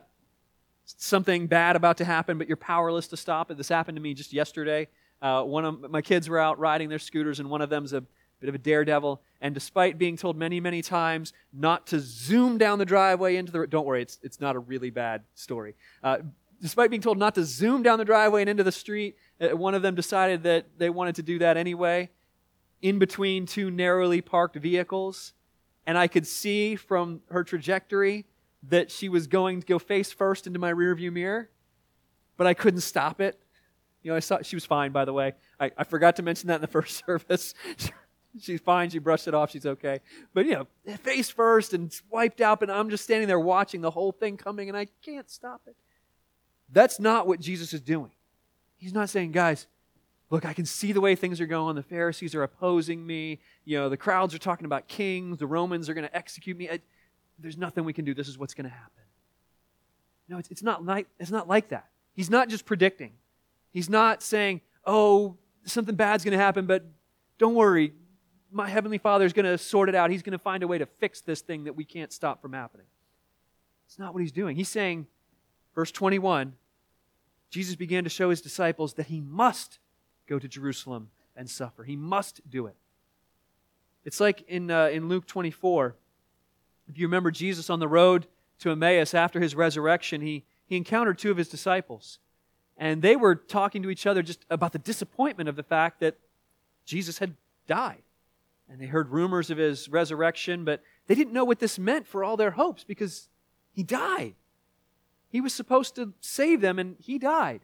something 0.84 1.46
bad 1.46 1.76
about 1.76 1.96
to 1.98 2.04
happen, 2.04 2.38
but 2.38 2.48
you're 2.48 2.56
powerless 2.56 3.08
to 3.08 3.16
stop 3.16 3.50
it. 3.50 3.56
This 3.56 3.68
happened 3.68 3.96
to 3.96 4.02
me 4.02 4.14
just 4.14 4.32
yesterday. 4.32 4.88
Uh, 5.22 5.42
one 5.42 5.64
of 5.64 5.90
my 5.90 6.02
kids 6.02 6.28
were 6.28 6.38
out 6.38 6.58
riding 6.58 6.88
their 6.88 6.98
scooters, 6.98 7.40
and 7.40 7.48
one 7.48 7.62
of 7.62 7.70
them's 7.70 7.92
a 7.92 8.02
bit 8.40 8.48
of 8.48 8.54
a 8.54 8.58
daredevil. 8.58 9.22
And 9.40 9.54
despite 9.54 9.98
being 9.98 10.16
told 10.16 10.36
many, 10.36 10.60
many 10.60 10.82
times 10.82 11.32
not 11.52 11.86
to 11.88 12.00
zoom 12.00 12.58
down 12.58 12.78
the 12.78 12.84
driveway 12.84 13.36
into 13.36 13.52
the 13.52 13.66
don't 13.66 13.86
worry, 13.86 14.02
it's 14.02 14.18
it's 14.22 14.40
not 14.40 14.56
a 14.56 14.58
really 14.58 14.90
bad 14.90 15.22
story. 15.34 15.74
Uh, 16.02 16.18
despite 16.60 16.90
being 16.90 17.02
told 17.02 17.18
not 17.18 17.34
to 17.36 17.44
zoom 17.44 17.82
down 17.82 17.98
the 17.98 18.04
driveway 18.04 18.42
and 18.42 18.50
into 18.50 18.64
the 18.64 18.72
street, 18.72 19.16
uh, 19.40 19.56
one 19.56 19.74
of 19.74 19.82
them 19.82 19.94
decided 19.94 20.42
that 20.42 20.66
they 20.78 20.90
wanted 20.90 21.14
to 21.14 21.22
do 21.22 21.38
that 21.38 21.56
anyway, 21.56 22.10
in 22.82 22.98
between 22.98 23.46
two 23.46 23.70
narrowly 23.70 24.20
parked 24.20 24.56
vehicles. 24.56 25.32
And 25.86 25.98
I 25.98 26.06
could 26.06 26.26
see 26.26 26.76
from 26.76 27.20
her 27.30 27.44
trajectory 27.44 28.26
that 28.68 28.90
she 28.90 29.08
was 29.08 29.26
going 29.26 29.60
to 29.60 29.66
go 29.66 29.78
face 29.78 30.12
first 30.12 30.46
into 30.46 30.58
my 30.58 30.72
rearview 30.72 31.12
mirror, 31.12 31.50
but 32.36 32.46
I 32.46 32.54
couldn't 32.54 32.80
stop 32.80 33.20
it. 33.20 33.40
You 34.02 34.10
know, 34.10 34.16
I 34.16 34.20
saw 34.20 34.38
she 34.42 34.56
was 34.56 34.66
fine, 34.66 34.92
by 34.92 35.04
the 35.04 35.12
way. 35.12 35.34
I, 35.58 35.70
I 35.76 35.84
forgot 35.84 36.16
to 36.16 36.22
mention 36.22 36.48
that 36.48 36.56
in 36.56 36.60
the 36.60 36.66
first 36.68 37.04
service. 37.06 37.54
she's 38.40 38.60
fine. 38.60 38.90
She 38.90 38.98
brushed 38.98 39.28
it 39.28 39.34
off. 39.34 39.50
She's 39.50 39.66
okay. 39.66 40.00
But, 40.32 40.46
you 40.46 40.52
know, 40.52 40.96
face 40.98 41.30
first 41.30 41.72
and 41.74 41.94
wiped 42.10 42.40
out, 42.40 42.62
and 42.62 42.70
I'm 42.70 42.90
just 42.90 43.04
standing 43.04 43.28
there 43.28 43.40
watching 43.40 43.80
the 43.80 43.90
whole 43.90 44.12
thing 44.12 44.36
coming, 44.36 44.68
and 44.68 44.76
I 44.76 44.88
can't 45.04 45.30
stop 45.30 45.62
it. 45.66 45.76
That's 46.70 46.98
not 46.98 47.26
what 47.26 47.40
Jesus 47.40 47.72
is 47.72 47.80
doing. 47.80 48.10
He's 48.76 48.92
not 48.92 49.08
saying, 49.08 49.32
guys, 49.32 49.66
look, 50.30 50.44
I 50.44 50.52
can 50.52 50.66
see 50.66 50.92
the 50.92 51.00
way 51.00 51.14
things 51.14 51.40
are 51.40 51.46
going. 51.46 51.76
The 51.76 51.82
Pharisees 51.82 52.34
are 52.34 52.42
opposing 52.42 53.06
me. 53.06 53.40
You 53.64 53.78
know, 53.78 53.88
the 53.88 53.96
crowds 53.96 54.34
are 54.34 54.38
talking 54.38 54.64
about 54.64 54.88
kings. 54.88 55.38
The 55.38 55.46
Romans 55.46 55.88
are 55.88 55.94
going 55.94 56.06
to 56.06 56.16
execute 56.16 56.56
me. 56.56 56.68
There's 57.38 57.56
nothing 57.56 57.84
we 57.84 57.92
can 57.92 58.04
do. 58.04 58.14
This 58.14 58.28
is 58.28 58.38
what's 58.38 58.54
going 58.54 58.64
to 58.68 58.74
happen. 58.74 59.02
No, 60.28 60.38
it's, 60.38 60.50
it's, 60.50 60.62
not 60.62 60.84
like, 60.84 61.06
it's 61.18 61.30
not 61.30 61.48
like 61.48 61.68
that. 61.68 61.88
He's 62.14 62.30
not 62.30 62.48
just 62.48 62.64
predicting. 62.64 63.12
He's 63.70 63.90
not 63.90 64.22
saying, 64.22 64.60
oh, 64.86 65.36
something 65.64 65.94
bad's 65.94 66.24
going 66.24 66.36
to 66.36 66.42
happen, 66.42 66.66
but 66.66 66.84
don't 67.38 67.54
worry. 67.54 67.92
My 68.50 68.68
Heavenly 68.68 68.98
Father 68.98 69.24
is 69.24 69.32
going 69.32 69.46
to 69.46 69.58
sort 69.58 69.88
it 69.88 69.94
out. 69.94 70.10
He's 70.10 70.22
going 70.22 70.32
to 70.32 70.38
find 70.38 70.62
a 70.62 70.68
way 70.68 70.78
to 70.78 70.86
fix 70.86 71.20
this 71.20 71.40
thing 71.40 71.64
that 71.64 71.74
we 71.74 71.84
can't 71.84 72.12
stop 72.12 72.40
from 72.40 72.52
happening. 72.52 72.86
It's 73.86 73.98
not 73.98 74.14
what 74.14 74.20
he's 74.20 74.32
doing. 74.32 74.56
He's 74.56 74.68
saying, 74.68 75.06
verse 75.74 75.90
21, 75.90 76.54
Jesus 77.50 77.74
began 77.74 78.04
to 78.04 78.10
show 78.10 78.30
his 78.30 78.40
disciples 78.40 78.94
that 78.94 79.06
he 79.06 79.20
must 79.20 79.78
go 80.26 80.38
to 80.38 80.48
Jerusalem 80.48 81.10
and 81.36 81.50
suffer. 81.50 81.82
He 81.82 81.96
must 81.96 82.48
do 82.48 82.66
it. 82.66 82.76
It's 84.04 84.20
like 84.20 84.42
in, 84.48 84.70
uh, 84.70 84.86
in 84.86 85.08
Luke 85.08 85.26
24. 85.26 85.96
If 86.88 86.98
you 86.98 87.06
remember 87.06 87.30
Jesus 87.30 87.70
on 87.70 87.80
the 87.80 87.88
road 87.88 88.26
to 88.60 88.70
Emmaus 88.70 89.14
after 89.14 89.40
his 89.40 89.54
resurrection, 89.54 90.20
he, 90.20 90.44
he 90.66 90.76
encountered 90.76 91.18
two 91.18 91.30
of 91.30 91.36
his 91.36 91.48
disciples. 91.48 92.18
And 92.76 93.02
they 93.02 93.16
were 93.16 93.34
talking 93.34 93.82
to 93.82 93.90
each 93.90 94.06
other 94.06 94.22
just 94.22 94.44
about 94.50 94.72
the 94.72 94.78
disappointment 94.78 95.48
of 95.48 95.56
the 95.56 95.62
fact 95.62 96.00
that 96.00 96.18
Jesus 96.84 97.18
had 97.18 97.36
died. 97.66 98.02
And 98.68 98.80
they 98.80 98.86
heard 98.86 99.10
rumors 99.10 99.50
of 99.50 99.58
his 99.58 99.88
resurrection, 99.88 100.64
but 100.64 100.82
they 101.06 101.14
didn't 101.14 101.32
know 101.32 101.44
what 101.44 101.60
this 101.60 101.78
meant 101.78 102.06
for 102.06 102.24
all 102.24 102.36
their 102.36 102.52
hopes 102.52 102.82
because 102.82 103.28
he 103.72 103.82
died. 103.82 104.34
He 105.28 105.40
was 105.40 105.52
supposed 105.52 105.94
to 105.96 106.14
save 106.20 106.60
them, 106.60 106.78
and 106.78 106.96
he 106.98 107.18
died. 107.18 107.60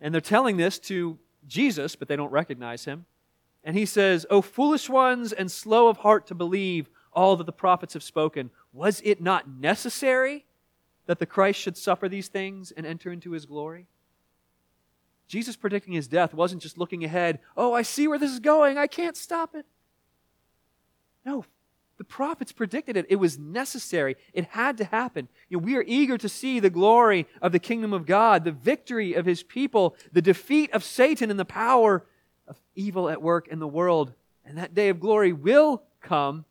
And 0.00 0.12
they're 0.12 0.20
telling 0.20 0.56
this 0.56 0.78
to 0.80 1.18
Jesus, 1.46 1.96
but 1.96 2.08
they 2.08 2.16
don't 2.16 2.32
recognize 2.32 2.84
him. 2.84 3.06
And 3.64 3.76
he 3.76 3.86
says, 3.86 4.26
O 4.28 4.42
foolish 4.42 4.88
ones 4.88 5.32
and 5.32 5.50
slow 5.50 5.88
of 5.88 5.98
heart 5.98 6.26
to 6.26 6.34
believe 6.34 6.90
all 7.12 7.36
that 7.36 7.44
the 7.44 7.52
prophets 7.52 7.94
have 7.94 8.02
spoken, 8.02 8.50
was 8.72 9.00
it 9.04 9.20
not 9.20 9.48
necessary 9.48 10.46
that 11.06 11.18
the 11.18 11.26
Christ 11.26 11.60
should 11.60 11.76
suffer 11.76 12.08
these 12.08 12.28
things 12.28 12.70
and 12.70 12.86
enter 12.86 13.12
into 13.12 13.32
his 13.32 13.46
glory? 13.46 13.86
Jesus 15.28 15.56
predicting 15.56 15.94
his 15.94 16.08
death 16.08 16.34
wasn't 16.34 16.62
just 16.62 16.78
looking 16.78 17.04
ahead, 17.04 17.38
oh, 17.56 17.72
I 17.72 17.82
see 17.82 18.06
where 18.06 18.18
this 18.18 18.32
is 18.32 18.40
going, 18.40 18.78
I 18.78 18.86
can't 18.86 19.16
stop 19.16 19.54
it. 19.54 19.66
No, 21.24 21.44
the 21.98 22.04
prophets 22.04 22.50
predicted 22.50 22.96
it. 22.96 23.06
It 23.08 23.16
was 23.16 23.38
necessary. 23.38 24.16
It 24.32 24.46
had 24.46 24.76
to 24.78 24.84
happen. 24.84 25.28
You 25.48 25.58
know, 25.58 25.64
we 25.64 25.76
are 25.76 25.84
eager 25.86 26.18
to 26.18 26.28
see 26.28 26.58
the 26.58 26.68
glory 26.68 27.28
of 27.40 27.52
the 27.52 27.60
kingdom 27.60 27.92
of 27.92 28.06
God, 28.06 28.44
the 28.44 28.50
victory 28.50 29.14
of 29.14 29.24
his 29.24 29.42
people, 29.42 29.94
the 30.12 30.20
defeat 30.20 30.72
of 30.72 30.82
Satan 30.82 31.30
and 31.30 31.38
the 31.38 31.44
power 31.44 32.04
of 32.48 32.60
evil 32.74 33.08
at 33.08 33.22
work 33.22 33.46
in 33.46 33.60
the 33.60 33.68
world. 33.68 34.14
And 34.44 34.58
that 34.58 34.74
day 34.74 34.88
of 34.88 34.98
glory 34.98 35.32
will 35.32 35.84
come, 36.00 36.44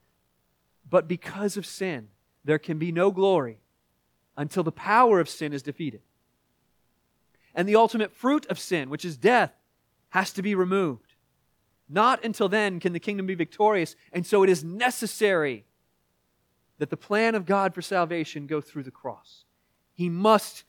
but 0.91 1.07
because 1.07 1.57
of 1.57 1.65
sin, 1.65 2.10
there 2.43 2.60
can 2.60 2.77
be 2.77 2.91
no 2.91 3.10
glory 3.10 3.57
until 4.38 4.62
the 4.62 4.71
power 4.71 5.19
of 5.19 5.29
sin 5.29 5.53
is 5.53 5.63
defeated. 5.63 6.01
And 7.55 7.67
the 7.67 7.77
ultimate 7.77 8.12
fruit 8.12 8.45
of 8.48 8.60
sin, 8.60 8.89
which 8.89 9.05
is 9.05 9.17
death, 9.17 9.53
has 10.10 10.31
to 10.33 10.41
be 10.41 10.53
removed. 10.53 11.15
Not 11.89 12.24
until 12.24 12.50
then 12.50 12.79
can 12.79 12.93
the 12.93 13.00
kingdom 13.00 13.25
be 13.25 13.36
victorious. 13.36 13.95
And 14.12 14.25
so 14.25 14.43
it 14.43 14.50
is 14.50 14.63
necessary 14.63 15.65
that 16.77 16.89
the 16.89 16.98
plan 16.98 17.36
of 17.36 17.45
God 17.45 17.74
for 17.74 17.81
salvation 17.81 18.45
go 18.45 18.60
through 18.60 18.83
the 18.83 18.91
cross. 18.91 19.45
He 19.93 20.10
must 20.10 20.65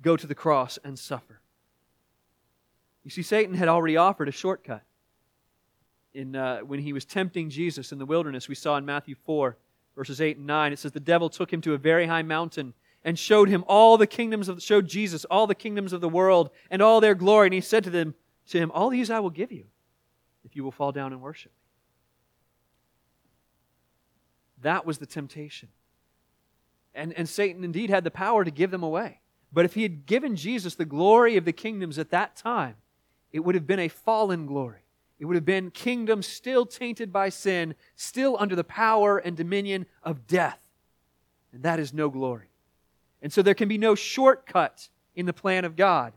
go 0.00 0.16
to 0.16 0.26
the 0.26 0.34
cross 0.34 0.78
and 0.84 0.98
suffer. 0.98 1.40
You 3.02 3.10
see, 3.10 3.22
Satan 3.22 3.54
had 3.54 3.68
already 3.68 3.96
offered 3.96 4.28
a 4.28 4.32
shortcut. 4.32 4.82
In, 6.14 6.36
uh, 6.36 6.60
when 6.60 6.80
he 6.80 6.92
was 6.92 7.04
tempting 7.04 7.48
Jesus 7.48 7.92
in 7.92 7.98
the 7.98 8.06
wilderness, 8.06 8.48
we 8.48 8.54
saw 8.54 8.76
in 8.76 8.84
Matthew 8.84 9.14
4, 9.24 9.56
verses 9.96 10.20
8 10.20 10.36
and 10.36 10.46
9, 10.46 10.72
it 10.72 10.78
says, 10.78 10.92
The 10.92 11.00
devil 11.00 11.30
took 11.30 11.52
him 11.52 11.60
to 11.62 11.74
a 11.74 11.78
very 11.78 12.06
high 12.06 12.22
mountain 12.22 12.74
and 13.04 13.18
showed 13.18 13.48
him 13.48 13.64
all 13.66 13.96
the 13.96 14.06
kingdoms 14.06 14.48
of, 14.48 14.62
showed 14.62 14.86
Jesus 14.86 15.24
all 15.24 15.46
the 15.46 15.54
kingdoms 15.54 15.92
of 15.92 16.00
the 16.00 16.08
world 16.08 16.50
and 16.70 16.82
all 16.82 17.00
their 17.00 17.14
glory. 17.14 17.46
And 17.46 17.54
he 17.54 17.60
said 17.60 17.84
to 17.84 17.90
them, 17.90 18.14
to 18.48 18.58
him, 18.58 18.70
All 18.72 18.90
these 18.90 19.10
I 19.10 19.20
will 19.20 19.30
give 19.30 19.52
you 19.52 19.66
if 20.44 20.56
you 20.56 20.64
will 20.64 20.72
fall 20.72 20.92
down 20.92 21.12
and 21.12 21.20
worship. 21.20 21.52
That 24.60 24.86
was 24.86 24.98
the 24.98 25.06
temptation. 25.06 25.68
And, 26.94 27.12
and 27.14 27.28
Satan 27.28 27.64
indeed 27.64 27.90
had 27.90 28.04
the 28.04 28.10
power 28.10 28.44
to 28.44 28.50
give 28.50 28.70
them 28.70 28.82
away. 28.82 29.20
But 29.52 29.64
if 29.64 29.74
he 29.74 29.82
had 29.82 30.06
given 30.06 30.36
Jesus 30.36 30.74
the 30.74 30.84
glory 30.84 31.36
of 31.36 31.44
the 31.44 31.52
kingdoms 31.52 31.98
at 31.98 32.10
that 32.10 32.36
time, 32.36 32.76
it 33.32 33.40
would 33.40 33.54
have 33.54 33.66
been 33.66 33.80
a 33.80 33.88
fallen 33.88 34.46
glory. 34.46 34.81
It 35.22 35.26
would 35.26 35.36
have 35.36 35.44
been 35.44 35.70
kingdoms 35.70 36.26
still 36.26 36.66
tainted 36.66 37.12
by 37.12 37.28
sin, 37.28 37.76
still 37.94 38.36
under 38.40 38.56
the 38.56 38.64
power 38.64 39.18
and 39.18 39.36
dominion 39.36 39.86
of 40.02 40.26
death. 40.26 40.58
And 41.52 41.62
that 41.62 41.78
is 41.78 41.94
no 41.94 42.10
glory. 42.10 42.48
And 43.22 43.32
so 43.32 43.40
there 43.40 43.54
can 43.54 43.68
be 43.68 43.78
no 43.78 43.94
shortcut 43.94 44.88
in 45.14 45.26
the 45.26 45.32
plan 45.32 45.64
of 45.64 45.76
God. 45.76 46.12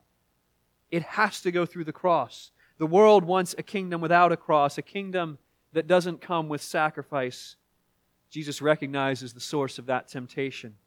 It 0.89 1.03
has 1.03 1.39
to 1.41 1.51
go 1.51 1.67
through 1.67 1.83
the 1.83 1.93
cross. 1.93 2.49
The 2.79 2.87
world 2.87 3.23
wants 3.23 3.53
a 3.59 3.61
kingdom 3.61 4.01
without 4.01 4.31
a 4.31 4.37
cross, 4.37 4.79
a 4.79 4.81
kingdom 4.81 5.37
that 5.73 5.85
doesn't 5.85 6.19
come 6.19 6.49
with 6.49 6.63
sacrifice. 6.63 7.57
Jesus 8.31 8.59
recognizes 8.59 9.33
the 9.33 9.39
source 9.39 9.77
of 9.77 9.85
that 9.85 10.07
temptation. 10.07 10.77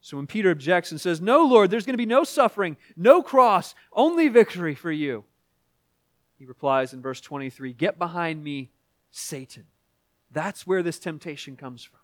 So 0.00 0.16
when 0.16 0.26
Peter 0.26 0.50
objects 0.50 0.90
and 0.90 1.00
says, 1.00 1.20
No, 1.20 1.44
Lord, 1.44 1.70
there's 1.70 1.86
going 1.86 1.94
to 1.94 1.98
be 1.98 2.04
no 2.04 2.24
suffering, 2.24 2.76
no 2.96 3.22
cross, 3.22 3.76
only 3.92 4.26
victory 4.26 4.74
for 4.74 4.90
you, 4.90 5.22
he 6.44 6.48
replies 6.48 6.92
in 6.92 7.00
verse 7.00 7.22
23 7.22 7.72
Get 7.72 7.98
behind 7.98 8.44
me, 8.44 8.70
Satan. 9.10 9.64
That's 10.30 10.66
where 10.66 10.82
this 10.82 10.98
temptation 10.98 11.56
comes 11.56 11.82
from. 11.82 12.00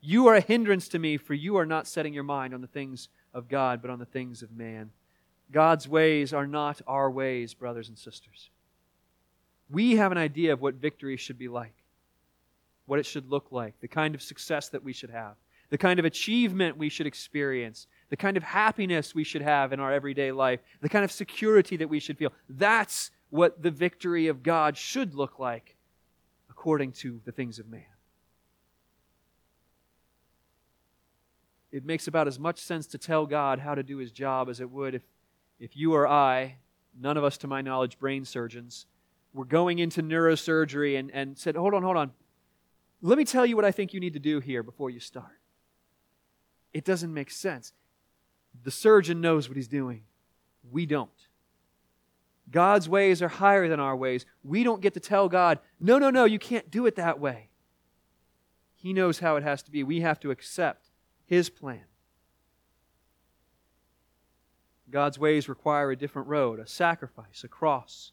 You 0.00 0.26
are 0.26 0.34
a 0.34 0.40
hindrance 0.40 0.88
to 0.88 0.98
me, 0.98 1.16
for 1.16 1.34
you 1.34 1.56
are 1.56 1.66
not 1.66 1.86
setting 1.86 2.12
your 2.12 2.24
mind 2.24 2.54
on 2.54 2.60
the 2.60 2.66
things 2.66 3.08
of 3.32 3.48
God, 3.48 3.80
but 3.80 3.90
on 3.90 4.00
the 4.00 4.04
things 4.04 4.42
of 4.42 4.50
man. 4.50 4.90
God's 5.52 5.86
ways 5.86 6.32
are 6.32 6.46
not 6.46 6.82
our 6.88 7.08
ways, 7.08 7.54
brothers 7.54 7.88
and 7.88 7.96
sisters. 7.96 8.50
We 9.70 9.96
have 9.96 10.10
an 10.10 10.18
idea 10.18 10.52
of 10.52 10.60
what 10.60 10.74
victory 10.74 11.16
should 11.16 11.38
be 11.38 11.48
like, 11.48 11.84
what 12.86 12.98
it 12.98 13.06
should 13.06 13.30
look 13.30 13.52
like, 13.52 13.78
the 13.80 13.86
kind 13.86 14.14
of 14.14 14.22
success 14.22 14.70
that 14.70 14.82
we 14.82 14.92
should 14.92 15.10
have, 15.10 15.36
the 15.70 15.78
kind 15.78 16.00
of 16.00 16.04
achievement 16.04 16.76
we 16.76 16.88
should 16.88 17.06
experience, 17.06 17.86
the 18.10 18.16
kind 18.16 18.36
of 18.36 18.42
happiness 18.42 19.14
we 19.14 19.24
should 19.24 19.42
have 19.42 19.72
in 19.72 19.78
our 19.78 19.92
everyday 19.92 20.32
life, 20.32 20.60
the 20.80 20.88
kind 20.88 21.04
of 21.04 21.12
security 21.12 21.76
that 21.76 21.88
we 21.88 22.00
should 22.00 22.18
feel. 22.18 22.32
That's 22.48 23.12
what 23.32 23.62
the 23.62 23.70
victory 23.70 24.26
of 24.26 24.42
God 24.42 24.76
should 24.76 25.14
look 25.14 25.38
like 25.38 25.74
according 26.50 26.92
to 26.92 27.18
the 27.24 27.32
things 27.32 27.58
of 27.58 27.66
man. 27.66 27.80
It 31.72 31.82
makes 31.82 32.06
about 32.06 32.28
as 32.28 32.38
much 32.38 32.58
sense 32.58 32.86
to 32.88 32.98
tell 32.98 33.24
God 33.24 33.58
how 33.58 33.74
to 33.74 33.82
do 33.82 33.96
his 33.96 34.12
job 34.12 34.50
as 34.50 34.60
it 34.60 34.70
would 34.70 34.94
if 34.94 35.02
if 35.58 35.74
you 35.74 35.94
or 35.94 36.06
I, 36.06 36.56
none 37.00 37.16
of 37.16 37.24
us 37.24 37.38
to 37.38 37.46
my 37.46 37.62
knowledge, 37.62 37.98
brain 37.98 38.26
surgeons, 38.26 38.84
were 39.32 39.46
going 39.46 39.78
into 39.78 40.02
neurosurgery 40.02 40.98
and, 40.98 41.10
and 41.12 41.38
said, 41.38 41.56
hold 41.56 41.72
on, 41.72 41.82
hold 41.82 41.96
on. 41.96 42.10
Let 43.00 43.16
me 43.16 43.24
tell 43.24 43.46
you 43.46 43.56
what 43.56 43.64
I 43.64 43.70
think 43.70 43.94
you 43.94 44.00
need 44.00 44.12
to 44.12 44.18
do 44.18 44.40
here 44.40 44.62
before 44.62 44.90
you 44.90 45.00
start. 45.00 45.38
It 46.74 46.84
doesn't 46.84 47.14
make 47.14 47.30
sense. 47.30 47.72
The 48.62 48.70
surgeon 48.72 49.22
knows 49.22 49.48
what 49.48 49.56
he's 49.56 49.68
doing. 49.68 50.02
We 50.70 50.84
don't. 50.84 51.10
God's 52.50 52.88
ways 52.88 53.22
are 53.22 53.28
higher 53.28 53.68
than 53.68 53.80
our 53.80 53.96
ways. 53.96 54.26
We 54.42 54.62
don't 54.62 54.82
get 54.82 54.94
to 54.94 55.00
tell 55.00 55.28
God, 55.28 55.58
no, 55.80 55.98
no, 55.98 56.10
no, 56.10 56.24
you 56.24 56.38
can't 56.38 56.70
do 56.70 56.86
it 56.86 56.96
that 56.96 57.18
way. 57.18 57.48
He 58.74 58.92
knows 58.92 59.20
how 59.20 59.36
it 59.36 59.42
has 59.42 59.62
to 59.62 59.70
be. 59.70 59.82
We 59.84 60.00
have 60.00 60.20
to 60.20 60.30
accept 60.30 60.90
His 61.24 61.48
plan. 61.48 61.84
God's 64.92 65.18
ways 65.18 65.48
require 65.48 65.90
a 65.90 65.96
different 65.96 66.28
road, 66.28 66.60
a 66.60 66.66
sacrifice, 66.66 67.42
a 67.44 67.48
cross. 67.48 68.12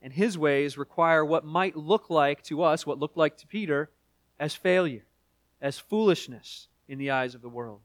And 0.00 0.12
his 0.12 0.38
ways 0.38 0.78
require 0.78 1.24
what 1.24 1.44
might 1.44 1.76
look 1.76 2.08
like 2.08 2.42
to 2.44 2.62
us, 2.62 2.86
what 2.86 2.98
looked 2.98 3.16
like 3.16 3.36
to 3.38 3.46
Peter, 3.46 3.90
as 4.40 4.54
failure, 4.54 5.04
as 5.60 5.78
foolishness 5.78 6.68
in 6.88 6.98
the 6.98 7.10
eyes 7.10 7.34
of 7.34 7.42
the 7.42 7.48
world. 7.48 7.80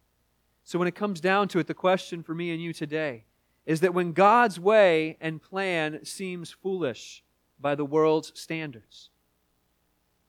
So 0.63 0.79
when 0.79 0.88
it 0.88 0.95
comes 0.95 1.19
down 1.19 1.50
to 1.50 1.60
it, 1.60 1.67
the 1.67 1.74
question 1.74 2.24
for 2.24 2.33
me 2.33 2.51
and 2.51 2.62
you 2.62 2.74
today 2.74 3.25
is 3.65 3.82
that 3.82 3.94
when 3.94 4.13
God's 4.13 4.60
way 4.60 5.18
and 5.22 5.41
plan 5.41 6.03
seems 6.03 6.51
foolish 6.51 7.24
by 7.60 7.75
the 7.75 7.86
world's 7.86 8.32
standards, 8.39 9.10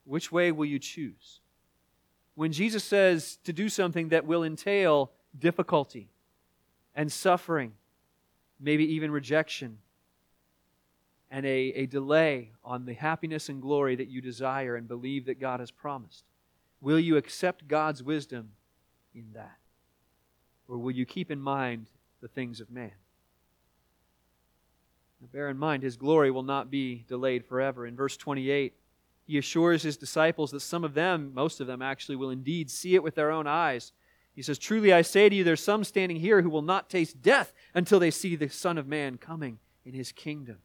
which 0.05 0.31
way 0.31 0.51
will 0.51 0.65
you 0.65 0.79
choose? 0.79 1.39
When 2.35 2.51
Jesus 2.51 2.83
says 2.83 3.37
to 3.43 3.53
do 3.53 3.69
something 3.69 4.09
that 4.09 4.25
will 4.25 4.43
entail 4.43 5.11
difficulty, 5.37 6.09
and 6.95 7.11
suffering, 7.11 7.73
maybe 8.59 8.85
even 8.93 9.11
rejection, 9.11 9.79
and 11.31 11.45
a, 11.45 11.49
a 11.49 11.85
delay 11.87 12.51
on 12.63 12.85
the 12.85 12.93
happiness 12.93 13.49
and 13.49 13.61
glory 13.61 13.95
that 13.95 14.07
you 14.07 14.21
desire 14.21 14.75
and 14.75 14.87
believe 14.87 15.25
that 15.25 15.39
God 15.39 15.59
has 15.59 15.71
promised? 15.71 16.25
Will 16.79 16.99
you 16.99 17.17
accept 17.17 17.67
God's 17.67 18.03
wisdom 18.03 18.51
in 19.15 19.25
that? 19.33 19.57
Or 20.67 20.77
will 20.77 20.91
you 20.91 21.05
keep 21.05 21.31
in 21.31 21.41
mind 21.41 21.87
the 22.21 22.27
things 22.27 22.61
of 22.61 22.69
man? 22.69 22.91
Now 25.23 25.29
bear 25.31 25.49
in 25.49 25.57
mind, 25.57 25.81
his 25.81 25.95
glory 25.95 26.29
will 26.29 26.43
not 26.43 26.69
be 26.69 27.05
delayed 27.07 27.45
forever. 27.45 27.87
In 27.87 27.95
verse 27.95 28.17
28, 28.17 28.75
he 29.25 29.37
assures 29.37 29.81
his 29.81 29.97
disciples 29.97 30.51
that 30.51 30.59
some 30.59 30.83
of 30.83 30.93
them, 30.93 31.31
most 31.33 31.59
of 31.59 31.67
them 31.67 31.81
actually, 31.81 32.17
will 32.17 32.29
indeed 32.29 32.69
see 32.69 32.93
it 32.93 33.01
with 33.01 33.15
their 33.15 33.31
own 33.31 33.47
eyes 33.47 33.93
he 34.35 34.41
says, 34.41 34.57
Truly 34.57 34.91
I 34.91 35.03
say 35.03 35.29
to 35.29 35.35
you, 35.35 35.43
there's 35.43 35.63
some 35.63 35.83
standing 35.83 36.17
here 36.17 36.41
who 36.41 36.49
will 36.49 36.61
not 36.61 36.89
taste 36.89 37.21
death 37.21 37.53
until 37.73 37.99
they 37.99 38.11
see 38.11 38.35
the 38.35 38.49
Son 38.49 38.77
of 38.77 38.87
Man 38.87 39.17
coming 39.17 39.59
in 39.85 39.93
his 39.93 40.11
kingdom. 40.11 40.57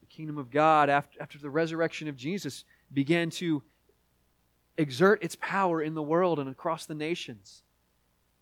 The 0.00 0.06
kingdom 0.06 0.38
of 0.38 0.50
God, 0.50 0.88
after, 0.88 1.20
after 1.20 1.38
the 1.38 1.50
resurrection 1.50 2.08
of 2.08 2.16
Jesus, 2.16 2.64
began 2.92 3.30
to 3.30 3.62
exert 4.78 5.22
its 5.22 5.36
power 5.40 5.82
in 5.82 5.94
the 5.94 6.02
world 6.02 6.38
and 6.38 6.48
across 6.48 6.86
the 6.86 6.94
nations. 6.94 7.62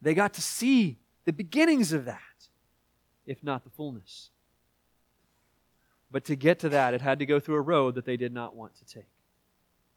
They 0.00 0.14
got 0.14 0.34
to 0.34 0.42
see 0.42 0.98
the 1.24 1.32
beginnings 1.32 1.92
of 1.92 2.04
that, 2.04 2.20
if 3.26 3.42
not 3.42 3.64
the 3.64 3.70
fullness. 3.70 4.30
But 6.16 6.24
to 6.24 6.34
get 6.34 6.58
to 6.60 6.70
that, 6.70 6.94
it 6.94 7.02
had 7.02 7.18
to 7.18 7.26
go 7.26 7.38
through 7.38 7.56
a 7.56 7.60
road 7.60 7.94
that 7.96 8.06
they 8.06 8.16
did 8.16 8.32
not 8.32 8.56
want 8.56 8.74
to 8.76 8.86
take. 8.86 9.10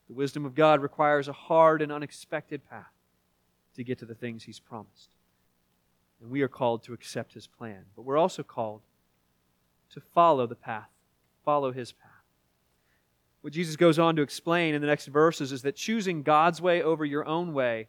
The 0.10 0.14
wisdom 0.14 0.46
of 0.46 0.54
God 0.54 0.82
requires 0.82 1.30
a 1.30 1.32
hard 1.32 1.82
and 1.82 1.94
unexpected 1.94 2.70
path 2.70 2.92
to 3.78 3.86
get 3.86 4.00
to 4.00 4.06
the 4.06 4.16
things 4.16 4.44
He's 4.44 4.60
promised. 4.60 5.12
And 6.22 6.30
we 6.30 6.42
are 6.42 6.50
called 6.50 6.84
to 6.84 6.94
accept 6.94 7.36
his 7.36 7.48
plan. 7.48 7.86
But 7.96 8.02
we're 8.02 8.18
also 8.18 8.44
called 8.44 8.82
to 9.94 10.02
follow 10.14 10.46
the 10.46 10.56
path, 10.56 10.90
follow 11.46 11.72
his 11.72 11.94
path. 11.94 12.12
What 13.40 13.54
Jesus 13.54 13.78
goes 13.78 13.98
on 13.98 14.18
to 14.18 14.22
explain 14.22 14.76
in 14.76 14.82
the 14.82 14.88
next 14.88 15.06
verses 15.06 15.54
is 15.54 15.62
that 15.62 15.78
choosing 15.78 16.22
God's 16.22 16.62
way 16.62 16.84
over 16.84 17.06
your 17.06 17.26
own 17.26 17.54
way, 17.54 17.88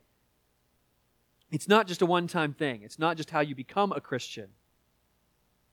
it's 1.50 1.66
not 1.66 1.88
just 1.88 2.00
a 2.00 2.06
one 2.06 2.28
time 2.28 2.52
thing. 2.52 2.82
It's 2.84 2.96
not 2.96 3.16
just 3.16 3.30
how 3.30 3.40
you 3.40 3.56
become 3.56 3.90
a 3.90 4.00
Christian. 4.00 4.50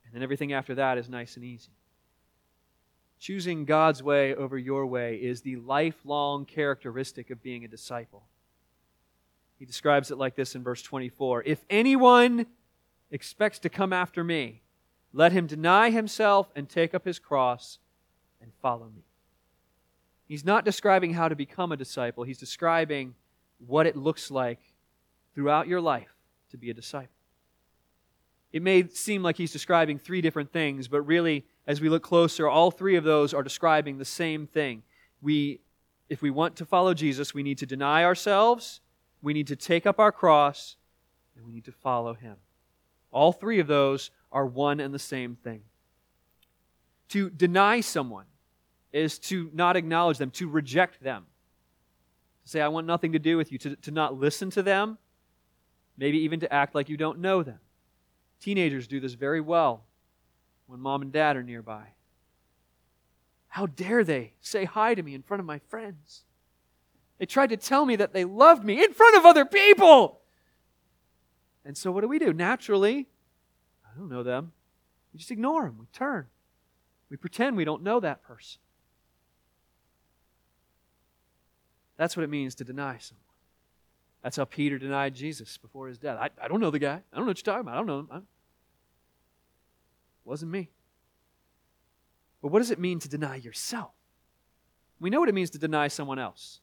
And 0.04 0.12
then 0.12 0.24
everything 0.24 0.52
after 0.52 0.74
that 0.74 0.98
is 0.98 1.08
nice 1.08 1.36
and 1.36 1.44
easy. 1.44 1.70
Choosing 3.18 3.64
God's 3.64 4.02
way 4.02 4.34
over 4.34 4.56
your 4.56 4.86
way 4.86 5.16
is 5.16 5.40
the 5.40 5.56
lifelong 5.56 6.44
characteristic 6.44 7.30
of 7.30 7.42
being 7.42 7.64
a 7.64 7.68
disciple. 7.68 8.24
He 9.58 9.64
describes 9.64 10.10
it 10.10 10.18
like 10.18 10.36
this 10.36 10.54
in 10.54 10.62
verse 10.62 10.82
24 10.82 11.42
If 11.44 11.64
anyone 11.68 12.46
expects 13.10 13.58
to 13.60 13.68
come 13.68 13.92
after 13.92 14.22
me, 14.22 14.62
let 15.12 15.32
him 15.32 15.46
deny 15.46 15.90
himself 15.90 16.50
and 16.54 16.68
take 16.68 16.94
up 16.94 17.04
his 17.04 17.18
cross 17.18 17.78
and 18.40 18.52
follow 18.62 18.90
me. 18.94 19.02
He's 20.26 20.44
not 20.44 20.64
describing 20.64 21.14
how 21.14 21.28
to 21.28 21.34
become 21.34 21.72
a 21.72 21.76
disciple, 21.76 22.24
he's 22.24 22.38
describing 22.38 23.14
what 23.66 23.86
it 23.86 23.96
looks 23.96 24.30
like 24.30 24.60
throughout 25.34 25.66
your 25.66 25.80
life 25.80 26.14
to 26.50 26.56
be 26.56 26.70
a 26.70 26.74
disciple. 26.74 27.17
It 28.52 28.62
may 28.62 28.88
seem 28.88 29.22
like 29.22 29.36
he's 29.36 29.52
describing 29.52 29.98
three 29.98 30.20
different 30.20 30.52
things, 30.52 30.88
but 30.88 31.02
really, 31.02 31.44
as 31.66 31.80
we 31.80 31.88
look 31.88 32.02
closer, 32.02 32.48
all 32.48 32.70
three 32.70 32.96
of 32.96 33.04
those 33.04 33.34
are 33.34 33.42
describing 33.42 33.98
the 33.98 34.04
same 34.04 34.46
thing. 34.46 34.82
We, 35.20 35.60
if 36.08 36.22
we 36.22 36.30
want 36.30 36.56
to 36.56 36.64
follow 36.64 36.94
Jesus, 36.94 37.34
we 37.34 37.42
need 37.42 37.58
to 37.58 37.66
deny 37.66 38.04
ourselves, 38.04 38.80
we 39.20 39.34
need 39.34 39.48
to 39.48 39.56
take 39.56 39.86
up 39.86 39.98
our 39.98 40.12
cross, 40.12 40.76
and 41.36 41.44
we 41.44 41.52
need 41.52 41.66
to 41.66 41.72
follow 41.72 42.14
him. 42.14 42.36
All 43.10 43.32
three 43.32 43.58
of 43.58 43.66
those 43.66 44.10
are 44.32 44.46
one 44.46 44.80
and 44.80 44.94
the 44.94 44.98
same 44.98 45.36
thing. 45.36 45.62
To 47.10 47.30
deny 47.30 47.80
someone 47.80 48.26
is 48.92 49.18
to 49.18 49.50
not 49.52 49.76
acknowledge 49.76 50.18
them, 50.18 50.30
to 50.32 50.48
reject 50.48 51.02
them. 51.02 51.26
To 52.44 52.50
say, 52.50 52.60
I 52.60 52.68
want 52.68 52.86
nothing 52.86 53.12
to 53.12 53.18
do 53.18 53.36
with 53.36 53.52
you, 53.52 53.58
to, 53.58 53.76
to 53.76 53.90
not 53.90 54.18
listen 54.18 54.50
to 54.50 54.62
them, 54.62 54.98
maybe 55.98 56.18
even 56.18 56.40
to 56.40 56.52
act 56.52 56.74
like 56.74 56.88
you 56.88 56.96
don't 56.96 57.18
know 57.18 57.42
them. 57.42 57.58
Teenagers 58.40 58.86
do 58.86 59.00
this 59.00 59.14
very 59.14 59.40
well 59.40 59.84
when 60.66 60.80
mom 60.80 61.02
and 61.02 61.12
dad 61.12 61.36
are 61.36 61.42
nearby. 61.42 61.88
How 63.48 63.66
dare 63.66 64.04
they 64.04 64.34
say 64.40 64.64
hi 64.64 64.94
to 64.94 65.02
me 65.02 65.14
in 65.14 65.22
front 65.22 65.40
of 65.40 65.46
my 65.46 65.58
friends? 65.58 66.24
They 67.18 67.26
tried 67.26 67.50
to 67.50 67.56
tell 67.56 67.84
me 67.84 67.96
that 67.96 68.12
they 68.12 68.24
loved 68.24 68.64
me 68.64 68.82
in 68.82 68.92
front 68.92 69.16
of 69.16 69.26
other 69.26 69.44
people. 69.44 70.20
And 71.64 71.76
so, 71.76 71.90
what 71.90 72.02
do 72.02 72.08
we 72.08 72.18
do? 72.18 72.32
Naturally, 72.32 73.08
I 73.84 73.98
don't 73.98 74.08
know 74.08 74.22
them. 74.22 74.52
We 75.12 75.18
just 75.18 75.30
ignore 75.30 75.64
them. 75.64 75.78
We 75.78 75.86
turn. 75.92 76.26
We 77.10 77.16
pretend 77.16 77.56
we 77.56 77.64
don't 77.64 77.82
know 77.82 78.00
that 78.00 78.22
person. 78.22 78.60
That's 81.96 82.16
what 82.16 82.22
it 82.22 82.30
means 82.30 82.54
to 82.56 82.64
deny 82.64 82.98
someone. 82.98 83.27
That's 84.22 84.36
how 84.36 84.44
Peter 84.44 84.78
denied 84.78 85.14
Jesus 85.14 85.56
before 85.58 85.88
his 85.88 85.98
death. 85.98 86.18
I, 86.20 86.30
I 86.42 86.48
don't 86.48 86.60
know 86.60 86.70
the 86.70 86.78
guy. 86.78 87.02
I 87.12 87.16
don't 87.16 87.24
know 87.24 87.30
what 87.30 87.38
you're 87.38 87.54
talking 87.54 87.60
about. 87.60 87.74
I 87.74 87.78
don't 87.78 87.86
know 87.86 87.98
him. 88.00 88.08
I, 88.10 88.20
wasn't 90.24 90.52
me. 90.52 90.68
But 92.42 92.52
what 92.52 92.58
does 92.58 92.70
it 92.70 92.78
mean 92.78 92.98
to 93.00 93.08
deny 93.08 93.36
yourself? 93.36 93.92
We 95.00 95.10
know 95.10 95.20
what 95.20 95.28
it 95.28 95.34
means 95.34 95.50
to 95.50 95.58
deny 95.58 95.88
someone 95.88 96.18
else. 96.18 96.60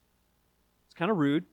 It's 0.86 0.94
kind 0.94 1.10
of 1.10 1.18
rude, 1.18 1.46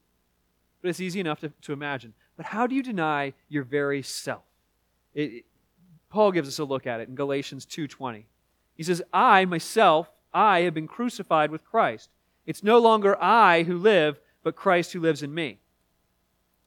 but 0.81 0.89
it's 0.89 0.99
easy 0.99 1.19
enough 1.19 1.39
to, 1.39 1.51
to 1.63 1.73
imagine. 1.73 2.13
But 2.37 2.45
how 2.47 2.67
do 2.67 2.75
you 2.75 2.83
deny 2.83 3.33
your 3.49 3.63
very 3.63 4.01
self? 4.01 4.43
It, 5.13 5.21
it, 5.21 5.45
Paul 6.09 6.31
gives 6.31 6.47
us 6.47 6.59
a 6.59 6.63
look 6.63 6.85
at 6.85 6.99
it 6.99 7.09
in 7.09 7.15
Galatians 7.15 7.65
2:20. 7.65 8.25
He 8.75 8.83
says, 8.83 9.01
"I 9.11 9.45
myself, 9.45 10.11
I 10.33 10.61
have 10.61 10.73
been 10.73 10.87
crucified 10.87 11.51
with 11.51 11.63
Christ. 11.63 12.09
It's 12.45 12.63
no 12.63 12.79
longer 12.79 13.21
I 13.21 13.63
who 13.63 13.77
live, 13.77 14.19
but 14.43 14.55
Christ 14.55 14.93
who 14.93 14.99
lives 14.99 15.23
in 15.23 15.33
me. 15.33 15.59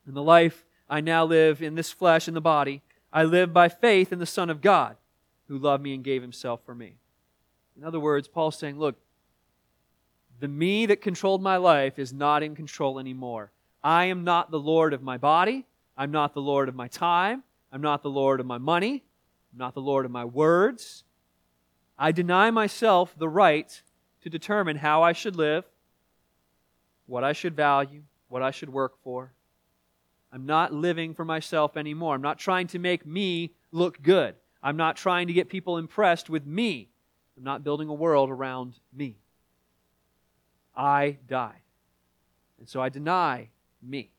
In 0.06 0.14
the 0.14 0.22
life 0.22 0.64
I 0.88 1.00
now 1.00 1.24
live 1.24 1.60
in 1.60 1.74
this 1.74 1.90
flesh 1.90 2.28
in 2.28 2.34
the 2.34 2.40
body, 2.40 2.82
I 3.12 3.24
live 3.24 3.52
by 3.52 3.68
faith 3.68 4.12
in 4.12 4.18
the 4.18 4.26
Son 4.26 4.50
of 4.50 4.60
God, 4.60 4.96
who 5.48 5.58
loved 5.58 5.82
me 5.82 5.94
and 5.94 6.04
gave 6.04 6.22
himself 6.22 6.60
for 6.64 6.74
me. 6.74 6.96
In 7.76 7.84
other 7.84 8.00
words, 8.00 8.28
Paul's 8.28 8.58
saying, 8.58 8.78
look, 8.78 8.96
the 10.38 10.48
me 10.48 10.86
that 10.86 11.00
controlled 11.00 11.42
my 11.42 11.56
life 11.56 11.98
is 11.98 12.12
not 12.12 12.42
in 12.42 12.54
control 12.54 12.98
anymore. 12.98 13.50
I 13.82 14.06
am 14.06 14.24
not 14.24 14.50
the 14.50 14.58
Lord 14.58 14.92
of 14.92 15.02
my 15.02 15.16
body. 15.16 15.66
I'm 15.96 16.10
not 16.10 16.34
the 16.34 16.42
Lord 16.42 16.68
of 16.68 16.74
my 16.74 16.88
time. 16.88 17.42
I'm 17.72 17.80
not 17.80 18.02
the 18.02 18.10
Lord 18.10 18.40
of 18.40 18.46
my 18.46 18.58
money. 18.58 19.02
I'm 19.52 19.58
not 19.58 19.74
the 19.74 19.80
Lord 19.80 20.04
of 20.04 20.10
my 20.10 20.24
words. 20.24 21.04
I 21.98 22.12
deny 22.12 22.50
myself 22.50 23.14
the 23.18 23.28
right 23.28 23.80
to 24.22 24.28
determine 24.28 24.76
how 24.76 25.02
I 25.02 25.12
should 25.12 25.36
live, 25.36 25.64
what 27.06 27.24
I 27.24 27.32
should 27.32 27.56
value, 27.56 28.02
what 28.28 28.42
I 28.42 28.50
should 28.50 28.70
work 28.70 28.94
for. 29.02 29.32
I'm 30.36 30.44
not 30.44 30.70
living 30.70 31.14
for 31.14 31.24
myself 31.24 31.78
anymore. 31.78 32.14
I'm 32.14 32.20
not 32.20 32.38
trying 32.38 32.66
to 32.66 32.78
make 32.78 33.06
me 33.06 33.54
look 33.72 34.02
good. 34.02 34.34
I'm 34.62 34.76
not 34.76 34.94
trying 34.94 35.28
to 35.28 35.32
get 35.32 35.48
people 35.48 35.78
impressed 35.78 36.28
with 36.28 36.44
me. 36.44 36.90
I'm 37.38 37.42
not 37.42 37.64
building 37.64 37.88
a 37.88 37.94
world 37.94 38.28
around 38.28 38.74
me. 38.92 39.16
I 40.76 41.16
die. 41.26 41.62
And 42.58 42.68
so 42.68 42.82
I 42.82 42.90
deny 42.90 43.48
me. 43.82 44.10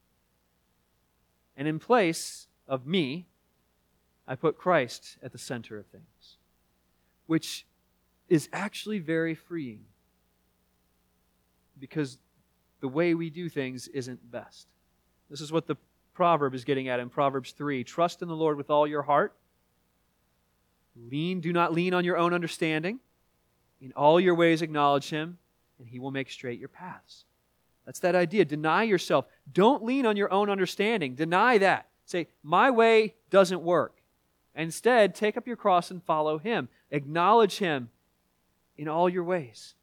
And 1.56 1.67
in 1.67 1.77
place 1.77 2.47
of 2.67 2.88
me, 2.88 3.27
I 4.27 4.34
put 4.34 4.58
Christ 4.58 5.17
at 5.21 5.32
the 5.32 5.38
center 5.38 5.77
of 5.77 5.86
things, 5.86 6.38
which 7.27 7.67
is 8.27 8.49
actually 8.51 8.97
very 8.97 9.36
freeing 9.36 9.86
because 11.80 12.17
the 12.80 12.88
way 12.88 13.13
we 13.13 13.30
do 13.30 13.49
things 13.49 13.88
isn't 13.89 14.32
best. 14.32 14.65
This 15.30 15.41
is 15.41 15.51
what 15.51 15.67
the 15.67 15.75
proverb 16.17 16.56
is 16.56 16.65
getting 16.65 16.88
at 16.88 16.99
in 16.99 17.10
Proverbs 17.10 17.51
3. 17.51 17.84
Trust 17.84 18.21
in 18.21 18.27
the 18.27 18.36
Lord 18.36 18.58
with 18.58 18.69
all 18.69 18.88
your 18.88 19.03
heart 19.03 19.38
Lean, 21.10 21.39
do 21.41 21.53
not 21.53 21.73
lean 21.73 21.93
on 21.93 22.03
your 22.03 22.17
own 22.17 22.34
understanding. 22.34 22.99
In 23.80 23.91
all 23.93 24.19
your 24.19 24.36
ways 24.36 24.62
acknowledge 24.62 25.10
him, 25.10 25.38
and 25.77 25.88
he 25.88 25.99
will 25.99 26.12
make 26.12 26.32
straight 26.32 26.60
your 26.60 26.69
paths. 26.69 27.25
That's 27.86 27.99
that 27.99 28.15
idea. 28.15 28.43
Deny 28.45 28.84
yourself. 28.84 29.25
Don't 29.51 29.84
lean 29.84 30.06
on 30.06 30.17
your 30.17 30.32
own 30.34 30.49
understanding. 30.49 31.15
Deny 31.15 31.60
that. 31.60 31.88
Say, 32.06 32.27
my 32.41 32.71
way 32.71 33.15
doesn't 33.30 33.62
work. 33.62 34.01
Instead, 34.56 35.13
take 35.13 35.38
up 35.38 35.45
your 35.45 35.56
cross 35.56 35.91
and 35.91 36.03
follow 36.03 36.39
him. 36.39 36.67
Acknowledge 36.89 37.60
him 37.60 37.89
in 38.75 38.88
all 38.88 39.08
your 39.08 39.23
ways. 39.23 39.75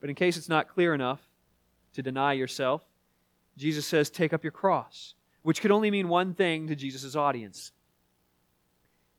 But 0.00 0.10
in 0.10 0.14
case 0.14 0.36
it's 0.36 0.48
not 0.48 0.68
clear 0.68 0.92
enough 0.92 1.20
to 1.94 2.02
deny 2.02 2.34
yourself, 2.34 2.82
Jesus 3.56 3.86
says, 3.86 4.10
take 4.10 4.32
up 4.32 4.42
your 4.42 4.52
cross, 4.52 5.14
which 5.42 5.60
could 5.60 5.70
only 5.70 5.90
mean 5.90 6.08
one 6.08 6.34
thing 6.34 6.66
to 6.68 6.74
Jesus' 6.74 7.14
audience 7.16 7.72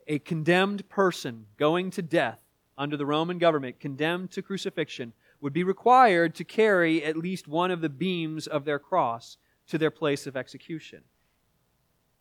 a 0.08 0.20
condemned 0.20 0.88
person 0.88 1.46
going 1.58 1.90
to 1.92 2.02
death 2.02 2.40
under 2.78 2.98
the 2.98 3.06
Roman 3.06 3.38
government, 3.38 3.80
condemned 3.80 4.32
to 4.32 4.42
crucifixion, 4.42 5.14
would 5.42 5.54
be 5.54 5.64
required 5.64 6.36
to 6.36 6.44
carry 6.44 7.04
at 7.04 7.18
least 7.18 7.48
one 7.48 7.72
of 7.72 7.82
the 7.82 7.90
beams 7.90 8.48
of 8.48 8.66
their 8.66 8.80
cross 8.80 9.38
to 9.68 9.78
their 9.78 9.92
place 9.92 10.28
of 10.28 10.38
execution. 10.38 11.02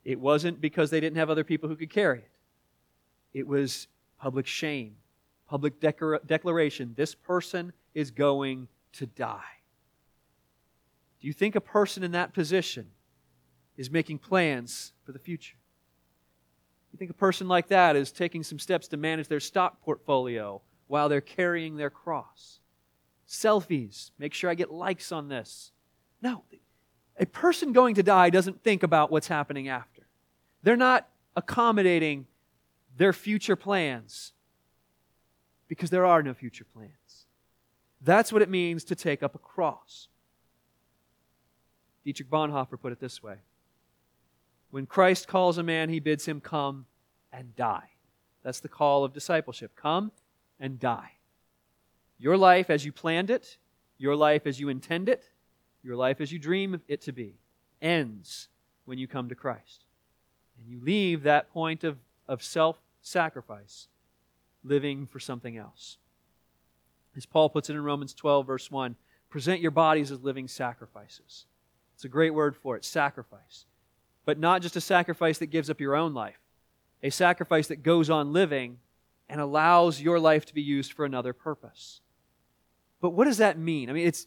It 0.04 0.20
wasn't 0.20 0.60
because 0.60 0.90
they 0.90 1.00
didn't 1.00 1.18
have 1.18 1.30
other 1.30 1.44
people 1.44 1.68
who 1.68 1.76
could 1.76 1.90
carry 1.90 2.18
it, 2.18 2.30
it 3.32 3.46
was 3.46 3.88
public 4.18 4.46
shame, 4.46 4.96
public 5.48 5.80
declaration. 5.80 6.94
This 6.96 7.14
person 7.14 7.72
is 7.94 8.10
going 8.10 8.68
to 8.92 9.06
die. 9.06 9.42
Do 11.24 11.28
you 11.28 11.32
think 11.32 11.56
a 11.56 11.60
person 11.62 12.02
in 12.02 12.12
that 12.12 12.34
position 12.34 12.88
is 13.78 13.90
making 13.90 14.18
plans 14.18 14.92
for 15.06 15.12
the 15.12 15.18
future? 15.18 15.56
You 16.92 16.98
think 16.98 17.10
a 17.10 17.14
person 17.14 17.48
like 17.48 17.68
that 17.68 17.96
is 17.96 18.12
taking 18.12 18.42
some 18.42 18.58
steps 18.58 18.88
to 18.88 18.98
manage 18.98 19.28
their 19.28 19.40
stock 19.40 19.80
portfolio 19.80 20.60
while 20.86 21.08
they're 21.08 21.22
carrying 21.22 21.76
their 21.76 21.88
cross. 21.88 22.60
Selfies, 23.26 24.10
make 24.18 24.34
sure 24.34 24.50
I 24.50 24.54
get 24.54 24.70
likes 24.70 25.12
on 25.12 25.28
this. 25.28 25.72
No, 26.20 26.44
a 27.18 27.24
person 27.24 27.72
going 27.72 27.94
to 27.94 28.02
die 28.02 28.28
doesn't 28.28 28.62
think 28.62 28.82
about 28.82 29.10
what's 29.10 29.28
happening 29.28 29.66
after. 29.66 30.06
They're 30.62 30.76
not 30.76 31.08
accommodating 31.34 32.26
their 32.98 33.14
future 33.14 33.56
plans 33.56 34.34
because 35.68 35.88
there 35.88 36.04
are 36.04 36.22
no 36.22 36.34
future 36.34 36.66
plans. 36.70 37.24
That's 38.02 38.30
what 38.30 38.42
it 38.42 38.50
means 38.50 38.84
to 38.84 38.94
take 38.94 39.22
up 39.22 39.34
a 39.34 39.38
cross. 39.38 40.08
Dietrich 42.04 42.30
Bonhoeffer 42.30 42.80
put 42.80 42.92
it 42.92 43.00
this 43.00 43.22
way 43.22 43.36
when 44.74 44.86
Christ 44.86 45.28
calls 45.28 45.56
a 45.56 45.62
man, 45.62 45.88
he 45.88 46.00
bids 46.00 46.26
him 46.26 46.40
come 46.40 46.86
and 47.32 47.54
die. 47.54 47.90
That's 48.42 48.58
the 48.58 48.68
call 48.68 49.04
of 49.04 49.12
discipleship. 49.12 49.76
Come 49.76 50.10
and 50.58 50.80
die. 50.80 51.12
Your 52.18 52.36
life 52.36 52.70
as 52.70 52.84
you 52.84 52.90
planned 52.90 53.30
it, 53.30 53.56
your 53.98 54.16
life 54.16 54.48
as 54.48 54.58
you 54.58 54.68
intend 54.68 55.08
it, 55.08 55.30
your 55.84 55.94
life 55.94 56.20
as 56.20 56.32
you 56.32 56.40
dream 56.40 56.80
it 56.88 57.00
to 57.02 57.12
be, 57.12 57.38
ends 57.80 58.48
when 58.84 58.98
you 58.98 59.06
come 59.06 59.28
to 59.28 59.36
Christ. 59.36 59.84
And 60.58 60.66
you 60.68 60.80
leave 60.82 61.22
that 61.22 61.52
point 61.52 61.84
of, 61.84 61.98
of 62.26 62.42
self 62.42 62.76
sacrifice, 63.00 63.86
living 64.64 65.06
for 65.06 65.20
something 65.20 65.56
else. 65.56 65.98
As 67.16 67.26
Paul 67.26 67.48
puts 67.48 67.70
it 67.70 67.74
in 67.74 67.84
Romans 67.84 68.12
12, 68.12 68.44
verse 68.44 68.72
1, 68.72 68.96
present 69.30 69.60
your 69.60 69.70
bodies 69.70 70.10
as 70.10 70.24
living 70.24 70.48
sacrifices. 70.48 71.46
It's 72.04 72.10
a 72.10 72.12
great 72.12 72.34
word 72.34 72.54
for 72.54 72.76
it, 72.76 72.84
sacrifice. 72.84 73.64
But 74.26 74.38
not 74.38 74.60
just 74.60 74.76
a 74.76 74.80
sacrifice 74.82 75.38
that 75.38 75.46
gives 75.46 75.70
up 75.70 75.80
your 75.80 75.96
own 75.96 76.12
life, 76.12 76.38
a 77.02 77.08
sacrifice 77.08 77.68
that 77.68 77.82
goes 77.82 78.10
on 78.10 78.34
living 78.34 78.76
and 79.26 79.40
allows 79.40 80.02
your 80.02 80.20
life 80.20 80.44
to 80.44 80.54
be 80.54 80.60
used 80.60 80.92
for 80.92 81.06
another 81.06 81.32
purpose. 81.32 82.02
But 83.00 83.14
what 83.14 83.24
does 83.24 83.38
that 83.38 83.58
mean? 83.58 83.88
I 83.88 83.94
mean, 83.94 84.06
it's, 84.06 84.26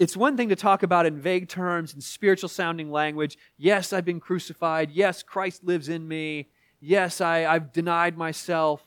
it's 0.00 0.16
one 0.16 0.36
thing 0.36 0.48
to 0.48 0.56
talk 0.56 0.82
about 0.82 1.06
in 1.06 1.20
vague 1.20 1.48
terms 1.48 1.94
and 1.94 2.02
spiritual 2.02 2.48
sounding 2.48 2.90
language. 2.90 3.38
Yes, 3.56 3.92
I've 3.92 4.04
been 4.04 4.18
crucified. 4.18 4.90
Yes, 4.90 5.22
Christ 5.22 5.62
lives 5.62 5.88
in 5.88 6.08
me. 6.08 6.48
Yes, 6.80 7.20
I, 7.20 7.46
I've 7.46 7.72
denied 7.72 8.18
myself. 8.18 8.82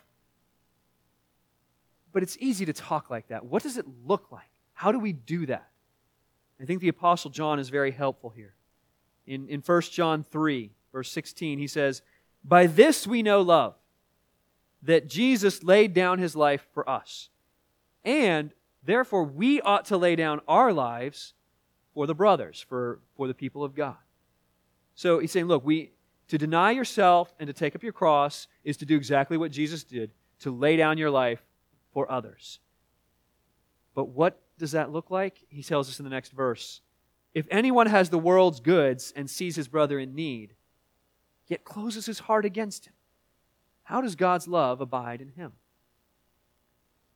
But 2.11 2.23
it's 2.23 2.35
easy 2.41 2.65
to 2.65 2.73
talk 2.73 3.09
like 3.09 3.29
that. 3.29 3.45
What 3.45 3.63
does 3.63 3.77
it 3.77 3.85
look 4.05 4.29
like? 4.29 4.51
How 4.73 4.91
do 4.91 4.99
we 4.99 5.13
do 5.13 5.45
that? 5.45 5.68
I 6.61 6.65
think 6.65 6.81
the 6.81 6.89
Apostle 6.89 7.31
John 7.31 7.59
is 7.59 7.69
very 7.69 7.91
helpful 7.91 8.29
here. 8.29 8.53
In, 9.25 9.47
in 9.47 9.61
1 9.61 9.81
John 9.83 10.23
3, 10.23 10.71
verse 10.91 11.11
16, 11.11 11.59
he 11.59 11.67
says, 11.67 12.01
By 12.43 12.67
this 12.67 13.07
we 13.07 13.23
know 13.23 13.41
love, 13.41 13.75
that 14.81 15.07
Jesus 15.07 15.63
laid 15.63 15.93
down 15.93 16.19
his 16.19 16.35
life 16.35 16.65
for 16.73 16.89
us. 16.89 17.29
And 18.03 18.51
therefore 18.83 19.23
we 19.23 19.61
ought 19.61 19.85
to 19.85 19.97
lay 19.97 20.15
down 20.15 20.41
our 20.47 20.73
lives 20.73 21.33
for 21.93 22.07
the 22.07 22.15
brothers, 22.15 22.65
for, 22.67 22.99
for 23.15 23.27
the 23.27 23.33
people 23.33 23.63
of 23.63 23.75
God. 23.75 23.97
So 24.95 25.19
he's 25.19 25.31
saying, 25.31 25.47
look, 25.47 25.65
we 25.65 25.91
to 26.29 26.37
deny 26.37 26.71
yourself 26.71 27.33
and 27.39 27.47
to 27.47 27.53
take 27.53 27.75
up 27.75 27.83
your 27.83 27.91
cross 27.91 28.47
is 28.63 28.77
to 28.77 28.85
do 28.85 28.95
exactly 28.95 29.35
what 29.35 29.51
Jesus 29.51 29.83
did, 29.83 30.11
to 30.41 30.51
lay 30.51 30.77
down 30.77 30.97
your 30.97 31.09
life 31.09 31.41
for 31.91 32.09
others. 32.11 32.59
But 33.95 34.09
what 34.09 34.39
does 34.59 34.73
that 34.73 34.91
look 34.91 35.09
like? 35.09 35.39
He 35.49 35.63
tells 35.63 35.89
us 35.89 35.99
in 35.99 36.03
the 36.03 36.11
next 36.11 36.33
verse. 36.33 36.81
If 37.33 37.47
anyone 37.49 37.87
has 37.87 38.09
the 38.09 38.19
world's 38.19 38.59
goods 38.59 39.13
and 39.15 39.29
sees 39.29 39.55
his 39.55 39.67
brother 39.67 39.97
in 39.97 40.13
need, 40.13 40.53
yet 41.47 41.63
closes 41.63 42.05
his 42.05 42.19
heart 42.19 42.45
against 42.45 42.85
him, 42.85 42.93
how 43.83 44.01
does 44.01 44.15
God's 44.15 44.47
love 44.47 44.81
abide 44.81 45.21
in 45.21 45.29
him? 45.29 45.53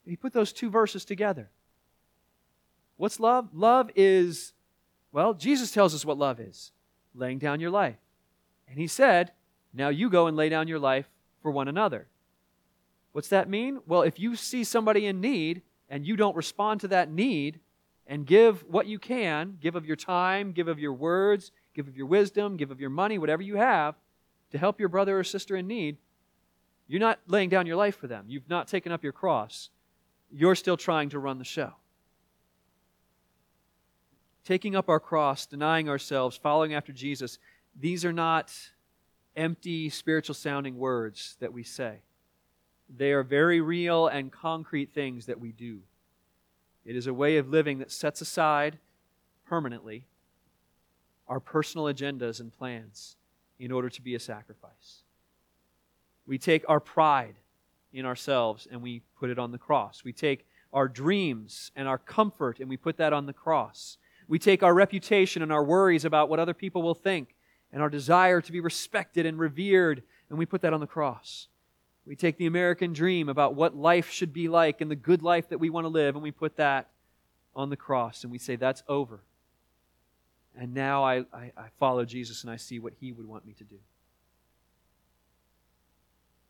He 0.05 0.15
put 0.15 0.33
those 0.33 0.51
two 0.51 0.69
verses 0.69 1.05
together. 1.05 1.49
What's 2.97 3.19
love? 3.19 3.49
Love 3.53 3.91
is, 3.95 4.53
well, 5.11 5.33
Jesus 5.33 5.71
tells 5.71 5.93
us 5.93 6.05
what 6.05 6.17
love 6.17 6.39
is 6.39 6.71
laying 7.15 7.37
down 7.37 7.59
your 7.59 7.69
life. 7.69 7.97
And 8.67 8.79
he 8.79 8.87
said, 8.87 9.31
Now 9.73 9.89
you 9.89 10.09
go 10.09 10.27
and 10.27 10.35
lay 10.35 10.49
down 10.49 10.67
your 10.67 10.79
life 10.79 11.07
for 11.41 11.51
one 11.51 11.67
another. 11.67 12.07
What's 13.11 13.27
that 13.29 13.49
mean? 13.49 13.81
Well, 13.85 14.01
if 14.01 14.19
you 14.19 14.35
see 14.35 14.63
somebody 14.63 15.05
in 15.05 15.21
need 15.21 15.61
and 15.89 16.05
you 16.05 16.15
don't 16.15 16.35
respond 16.35 16.81
to 16.81 16.87
that 16.89 17.11
need 17.11 17.59
and 18.07 18.25
give 18.25 18.63
what 18.67 18.87
you 18.87 18.99
can, 18.99 19.57
give 19.61 19.75
of 19.75 19.85
your 19.85 19.95
time, 19.95 20.51
give 20.51 20.67
of 20.67 20.79
your 20.79 20.93
words, 20.93 21.51
give 21.73 21.87
of 21.87 21.95
your 21.95 22.05
wisdom, 22.05 22.57
give 22.57 22.71
of 22.71 22.79
your 22.79 22.89
money, 22.89 23.17
whatever 23.17 23.41
you 23.41 23.55
have, 23.55 23.95
to 24.51 24.57
help 24.57 24.79
your 24.79 24.89
brother 24.89 25.19
or 25.19 25.23
sister 25.23 25.55
in 25.55 25.67
need, 25.67 25.97
you're 26.87 26.99
not 26.99 27.19
laying 27.27 27.49
down 27.49 27.65
your 27.65 27.75
life 27.75 27.97
for 27.97 28.07
them. 28.07 28.25
You've 28.27 28.49
not 28.49 28.67
taken 28.67 28.91
up 28.91 29.03
your 29.03 29.13
cross. 29.13 29.69
You're 30.31 30.55
still 30.55 30.77
trying 30.77 31.09
to 31.09 31.19
run 31.19 31.39
the 31.39 31.45
show. 31.45 31.73
Taking 34.43 34.75
up 34.75 34.89
our 34.89 34.99
cross, 34.99 35.45
denying 35.45 35.87
ourselves, 35.87 36.35
following 36.35 36.73
after 36.73 36.91
Jesus, 36.91 37.39
these 37.79 38.03
are 38.03 38.13
not 38.13 38.53
empty 39.35 39.89
spiritual 39.89 40.35
sounding 40.35 40.77
words 40.77 41.37
that 41.39 41.53
we 41.53 41.63
say. 41.63 41.99
They 42.95 43.11
are 43.11 43.23
very 43.23 43.59
real 43.59 44.07
and 44.07 44.31
concrete 44.31 44.93
things 44.93 45.25
that 45.25 45.39
we 45.39 45.51
do. 45.51 45.79
It 46.85 46.95
is 46.95 47.07
a 47.07 47.13
way 47.13 47.37
of 47.37 47.49
living 47.49 47.79
that 47.79 47.91
sets 47.91 48.21
aside 48.21 48.77
permanently 49.45 50.05
our 51.27 51.39
personal 51.39 51.85
agendas 51.85 52.39
and 52.39 52.51
plans 52.51 53.15
in 53.57 53.71
order 53.71 53.89
to 53.89 54.01
be 54.01 54.13
a 54.15 54.19
sacrifice. 54.19 55.03
We 56.27 56.37
take 56.37 56.63
our 56.67 56.79
pride 56.79 57.35
in 57.91 58.05
ourselves 58.05 58.67
and 58.69 58.81
we 58.81 59.01
put 59.17 59.29
it 59.29 59.39
on 59.39 59.51
the 59.51 59.57
cross. 59.57 60.03
We 60.03 60.13
take 60.13 60.45
our 60.71 60.87
dreams 60.87 61.71
and 61.75 61.87
our 61.87 61.97
comfort 61.97 62.59
and 62.59 62.69
we 62.69 62.77
put 62.77 62.97
that 62.97 63.13
on 63.13 63.25
the 63.25 63.33
cross. 63.33 63.97
We 64.27 64.39
take 64.39 64.63
our 64.63 64.73
reputation 64.73 65.41
and 65.41 65.51
our 65.51 65.63
worries 65.63 66.05
about 66.05 66.29
what 66.29 66.39
other 66.39 66.53
people 66.53 66.81
will 66.81 66.95
think 66.95 67.35
and 67.71 67.81
our 67.81 67.89
desire 67.89 68.41
to 68.41 68.51
be 68.51 68.59
respected 68.59 69.25
and 69.25 69.39
revered 69.39 70.03
and 70.29 70.37
we 70.37 70.45
put 70.45 70.61
that 70.61 70.73
on 70.73 70.79
the 70.79 70.87
cross. 70.87 71.47
We 72.05 72.15
take 72.15 72.37
the 72.37 72.47
American 72.47 72.91
dream 72.91 73.29
about 73.29 73.55
what 73.55 73.75
life 73.75 74.09
should 74.09 74.33
be 74.33 74.49
like 74.49 74.81
and 74.81 74.91
the 74.91 74.95
good 74.95 75.21
life 75.21 75.49
that 75.49 75.59
we 75.59 75.69
want 75.69 75.85
to 75.85 75.89
live, 75.89 76.15
and 76.15 76.23
we 76.23 76.31
put 76.31 76.57
that 76.57 76.89
on 77.55 77.69
the 77.69 77.77
cross, 77.77 78.23
and 78.23 78.31
we 78.31 78.37
say, 78.37 78.55
That's 78.55 78.83
over. 78.87 79.21
And 80.55 80.73
now 80.73 81.03
I, 81.03 81.19
I, 81.33 81.51
I, 81.57 81.67
follow 81.79 82.05
Jesus 82.05 82.43
and 82.43 82.51
I 82.51 82.57
see 82.57 82.77
what 82.77 82.93
he 82.99 83.11
would 83.11 83.27
want 83.27 83.43
me 83.43 83.53
to 83.53 83.63
do. 83.63 83.77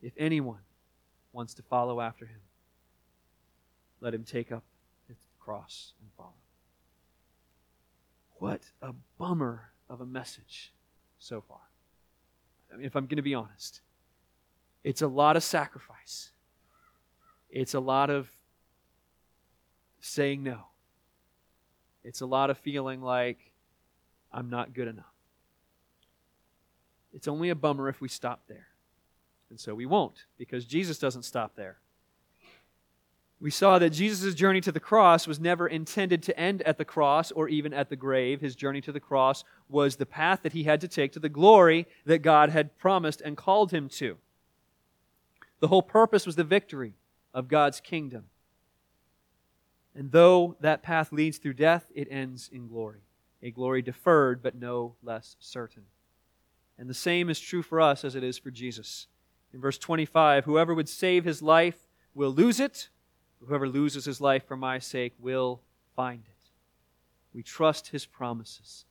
If 0.01 0.11
anyone 0.17 0.59
wants 1.31 1.53
to 1.53 1.61
follow 1.61 2.01
after 2.01 2.25
him, 2.25 2.41
let 4.01 4.13
him 4.13 4.25
take 4.25 4.51
up 4.51 4.63
his 5.07 5.15
cross 5.39 5.93
and 6.01 6.09
follow. 6.17 6.33
What 8.35 8.63
a 8.81 8.93
bummer 9.17 9.69
of 9.89 10.01
a 10.01 10.05
message 10.05 10.73
so 11.19 11.39
far. 11.39 11.61
I 12.73 12.75
mean, 12.75 12.85
if 12.85 12.97
I'm 12.97 13.05
going 13.05 13.15
to 13.15 13.21
be 13.23 13.35
honest. 13.35 13.79
It's 14.83 15.01
a 15.01 15.07
lot 15.07 15.37
of 15.37 15.43
sacrifice. 15.43 16.31
It's 17.49 17.73
a 17.73 17.79
lot 17.79 18.09
of 18.09 18.29
saying 20.01 20.43
no. 20.43 20.65
It's 22.03 22.21
a 22.21 22.25
lot 22.25 22.49
of 22.49 22.57
feeling 22.57 23.01
like 23.01 23.37
I'm 24.31 24.49
not 24.49 24.73
good 24.73 24.87
enough. 24.87 25.05
It's 27.13 27.27
only 27.27 27.49
a 27.49 27.55
bummer 27.55 27.87
if 27.87 28.01
we 28.01 28.07
stop 28.07 28.41
there. 28.47 28.67
And 29.49 29.59
so 29.59 29.75
we 29.75 29.85
won't, 29.85 30.25
because 30.37 30.65
Jesus 30.65 30.97
doesn't 30.97 31.23
stop 31.23 31.55
there. 31.55 31.77
We 33.39 33.51
saw 33.51 33.77
that 33.77 33.91
Jesus' 33.91 34.33
journey 34.33 34.61
to 34.61 34.71
the 34.71 34.79
cross 34.79 35.27
was 35.27 35.39
never 35.39 35.67
intended 35.67 36.23
to 36.23 36.39
end 36.39 36.61
at 36.63 36.77
the 36.77 36.85
cross 36.85 37.29
or 37.31 37.49
even 37.49 37.73
at 37.73 37.89
the 37.89 37.95
grave. 37.95 38.41
His 38.41 38.55
journey 38.55 38.81
to 38.81 38.91
the 38.91 38.99
cross 38.99 39.43
was 39.69 39.97
the 39.97 40.05
path 40.05 40.39
that 40.43 40.53
he 40.53 40.63
had 40.63 40.81
to 40.81 40.87
take 40.87 41.11
to 41.11 41.19
the 41.19 41.29
glory 41.29 41.85
that 42.05 42.19
God 42.19 42.49
had 42.49 42.77
promised 42.77 43.21
and 43.21 43.37
called 43.37 43.71
him 43.71 43.89
to. 43.89 44.17
The 45.63 45.69
whole 45.69 45.81
purpose 45.81 46.25
was 46.25 46.35
the 46.35 46.43
victory 46.43 46.97
of 47.33 47.47
God's 47.47 47.79
kingdom. 47.79 48.25
And 49.95 50.11
though 50.11 50.57
that 50.59 50.83
path 50.83 51.13
leads 51.13 51.37
through 51.37 51.53
death, 51.53 51.85
it 51.95 52.09
ends 52.11 52.49
in 52.51 52.67
glory. 52.67 53.03
A 53.41 53.49
glory 53.49 53.81
deferred, 53.81 54.43
but 54.43 54.55
no 54.55 54.95
less 55.01 55.37
certain. 55.39 55.83
And 56.77 56.89
the 56.89 56.93
same 56.93 57.29
is 57.29 57.39
true 57.39 57.61
for 57.61 57.79
us 57.79 58.03
as 58.03 58.13
it 58.13 58.25
is 58.25 58.37
for 58.37 58.51
Jesus. 58.51 59.07
In 59.53 59.61
verse 59.61 59.77
25, 59.77 60.43
whoever 60.43 60.73
would 60.75 60.89
save 60.89 61.23
his 61.23 61.41
life 61.41 61.87
will 62.13 62.31
lose 62.31 62.59
it. 62.59 62.89
Whoever 63.39 63.69
loses 63.69 64.03
his 64.03 64.19
life 64.19 64.45
for 64.45 64.57
my 64.57 64.79
sake 64.79 65.13
will 65.17 65.61
find 65.95 66.23
it. 66.27 66.49
We 67.33 67.41
trust 67.41 67.87
his 67.87 68.05
promises. 68.05 68.83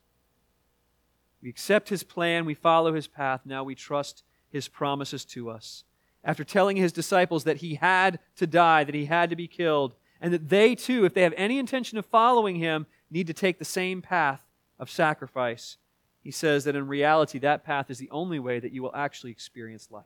We 1.43 1.51
accept 1.51 1.91
his 1.91 2.03
plan. 2.03 2.47
We 2.47 2.55
follow 2.55 2.95
his 2.95 3.09
path. 3.09 3.43
Now 3.45 3.63
we 3.63 3.75
trust 3.75 4.25
his 4.51 4.69
promises 4.69 5.27
to 5.27 5.51
us 5.51 5.85
after 6.25 6.45
telling 6.45 6.77
his 6.77 6.93
disciples 6.93 7.45
that 7.45 7.59
he 7.59 7.75
had 7.77 8.19
to 8.37 8.47
die, 8.47 8.85
that 8.85 8.95
he 8.95 9.07
had 9.07 9.31
to 9.31 9.37
be 9.37 9.49
killed, 9.49 9.95
and 10.21 10.33
that 10.33 10.49
they 10.49 10.75
too, 10.75 11.05
if 11.05 11.15
they 11.15 11.23
have 11.23 11.35
any 11.37 11.59
intention 11.59 11.99
of 11.99 12.07
following 12.07 12.57
him, 12.57 12.87
need 13.11 13.27
to 13.27 13.35
take 13.35 13.59
the 13.59 13.65
same 13.65 14.01
path 14.01 14.45
of 14.79 14.91
sacrifice, 14.91 15.77
he 16.23 16.31
says 16.31 16.65
that 16.65 16.77
in 16.77 16.87
reality, 16.87 17.39
that 17.41 17.65
path 17.65 17.91
is 17.91 17.99
the 17.99 18.11
only 18.11 18.39
way 18.39 18.61
that 18.61 18.73
you 18.73 18.83
will 18.83 18.95
actually 18.95 19.33
experience 19.33 19.91
life. 19.91 20.05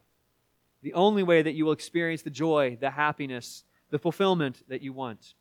The 0.83 0.95
only 0.95 1.23
way 1.23 1.43
that 1.43 1.53
you 1.53 1.67
will 1.67 1.73
experience 1.73 2.23
the 2.23 2.31
joy, 2.31 2.79
the 2.81 2.91
happiness, 2.91 3.65
the 3.91 3.99
fulfillment 3.99 4.63
that 4.69 4.83
you 4.83 4.93
want. 4.93 5.35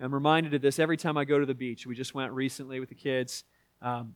I'm 0.00 0.14
reminded 0.14 0.54
of 0.54 0.62
this 0.62 0.78
every 0.78 0.96
time 0.96 1.18
I 1.18 1.24
go 1.24 1.38
to 1.38 1.46
the 1.46 1.54
beach. 1.54 1.86
We 1.86 1.94
just 1.96 2.14
went 2.14 2.32
recently 2.32 2.78
with 2.78 2.88
the 2.88 2.94
kids. 2.94 3.44
Um, 3.82 4.14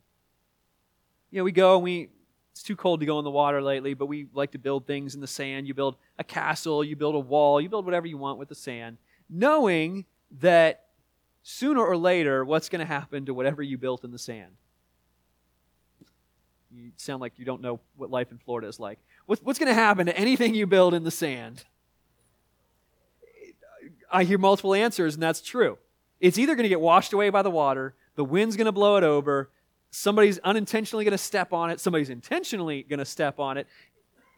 you 1.31 1.39
know, 1.39 1.45
we 1.45 1.53
go 1.53 1.75
and 1.75 1.83
we 1.83 2.11
it's 2.53 2.63
too 2.63 2.77
cold 2.77 3.01
to 3.01 3.07
go 3.07 3.19
in 3.19 3.25
the 3.25 3.31
water 3.31 3.63
lately, 3.63 3.95
but 3.95 4.07
we 4.07 4.27
like 4.35 4.53
to 4.53 4.59
build 4.59 4.87
things 4.87 5.15
in 5.15 5.21
the 5.21 5.27
sand. 5.27 5.67
You 5.67 5.75
build 5.75 5.97
a 6.19 6.25
castle, 6.25 6.85
you 6.85 6.97
build 6.97 7.15
a 7.15 7.19
wall, 7.19 7.61
you 7.61 7.69
build 7.69 7.87
whatever 7.87 8.07
you 8.07 8.19
want 8.19 8.39
with 8.39 8.51
the 8.51 8.55
sand, 8.55 8.99
knowing 9.31 10.05
that 10.41 10.85
sooner 11.43 11.83
or 11.83 11.97
later, 11.97 12.45
what's 12.45 12.69
going 12.69 12.81
to 12.81 12.87
happen 12.87 13.27
to 13.27 13.35
whatever 13.35 13.63
you 13.63 13.79
built 13.79 14.05
in 14.05 14.11
the 14.11 14.19
sand? 14.19 14.53
You 16.71 16.93
sound 16.97 17.21
like 17.21 17.33
you 17.39 17.45
don't 17.45 17.63
know 17.63 17.81
what 17.97 18.11
life 18.11 18.31
in 18.31 18.39
Florida 18.39 18.69
is 18.69 18.79
like. 18.79 18.99
What's, 19.27 19.59
going 19.59 19.69
to 19.69 19.75
happen 19.75 20.07
to 20.07 20.17
anything 20.17 20.55
you 20.55 20.67
build 20.67 20.95
in 20.95 21.05
the 21.05 21.11
sand? 21.11 21.65
I 24.11 24.25
hear 24.25 24.39
multiple 24.39 24.75
answers, 24.75 25.15
and 25.15 25.23
that's 25.23 25.41
true. 25.41 25.79
It's 26.21 26.39
either 26.39 26.55
going 26.55 26.65
to 26.65 26.69
get 26.69 26.81
washed 26.81 27.13
away 27.13 27.31
by 27.31 27.43
the 27.43 27.51
water, 27.51 27.95
the 28.15 28.25
wind's 28.25 28.57
going 28.57 28.67
to 28.67 28.73
blow 28.73 28.97
it 28.97 29.05
over, 29.05 29.51
somebody's 29.93 30.39
unintentionally 30.41 31.05
going 31.05 31.13
to 31.13 31.19
step 31.19 31.53
on 31.53 31.71
it, 31.71 31.79
somebody's 31.79 32.11
intentionally 32.11 32.83
going 32.83 32.99
to 32.99 33.05
step 33.05 33.39
on 33.39 33.57
it. 33.57 33.69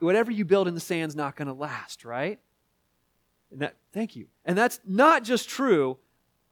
Whatever 0.01 0.31
you 0.31 0.45
build 0.45 0.69
in 0.69 0.75
the 0.75 0.81
sand's 0.81 1.17
not 1.17 1.37
going 1.37 1.49
to 1.49 1.55
last, 1.55 2.05
right? 2.05 2.38
And 3.51 3.61
that, 3.61 3.77
thank 3.93 4.17
you. 4.17 4.27
And 4.45 4.59
that's 4.59 4.81
not 4.87 5.25
just 5.25 5.49
true 5.49 5.97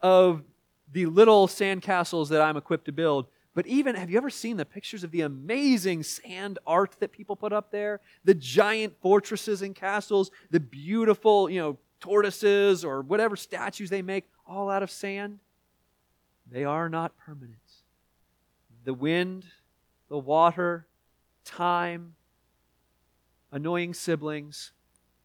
of 0.01 0.43
the 0.91 1.07
little 1.07 1.49
sandcastles 1.49 2.29
that 2.29 2.41
I'm 2.41 2.57
equipped 2.57 2.87
to 2.87 2.93
build, 2.93 3.27
but 3.55 3.67
even, 3.67 3.97
have 3.97 4.09
you 4.09 4.17
ever 4.17 4.31
seen 4.31 4.57
the 4.57 4.65
pictures 4.65 5.05
of 5.05 5.11
the 5.11 5.23
amazing 5.23 6.05
sand 6.05 6.59
art 6.67 6.97
that 7.01 7.13
people 7.13 7.37
put 7.37 7.53
up 7.53 7.71
there? 7.71 8.01
The 8.25 8.35
giant 8.35 8.95
fortresses 9.03 9.61
and 9.61 9.75
castles, 9.75 10.31
the 10.51 10.61
beautiful, 10.61 11.51
you 11.51 11.61
know, 11.61 11.79
tortoises 12.01 12.85
or 12.85 13.03
whatever 13.03 13.37
statues 13.37 13.91
they 13.91 14.01
make, 14.01 14.25
all 14.47 14.71
out 14.71 14.83
of 14.83 14.91
sand? 14.91 15.39
They 16.51 16.65
are 16.65 16.89
not 16.89 17.17
permanent. 17.19 17.57
The 18.85 18.95
wind, 18.95 19.47
the 20.09 20.19
water, 20.19 20.87
time, 21.45 22.15
annoying 23.51 23.95
siblings, 23.95 24.73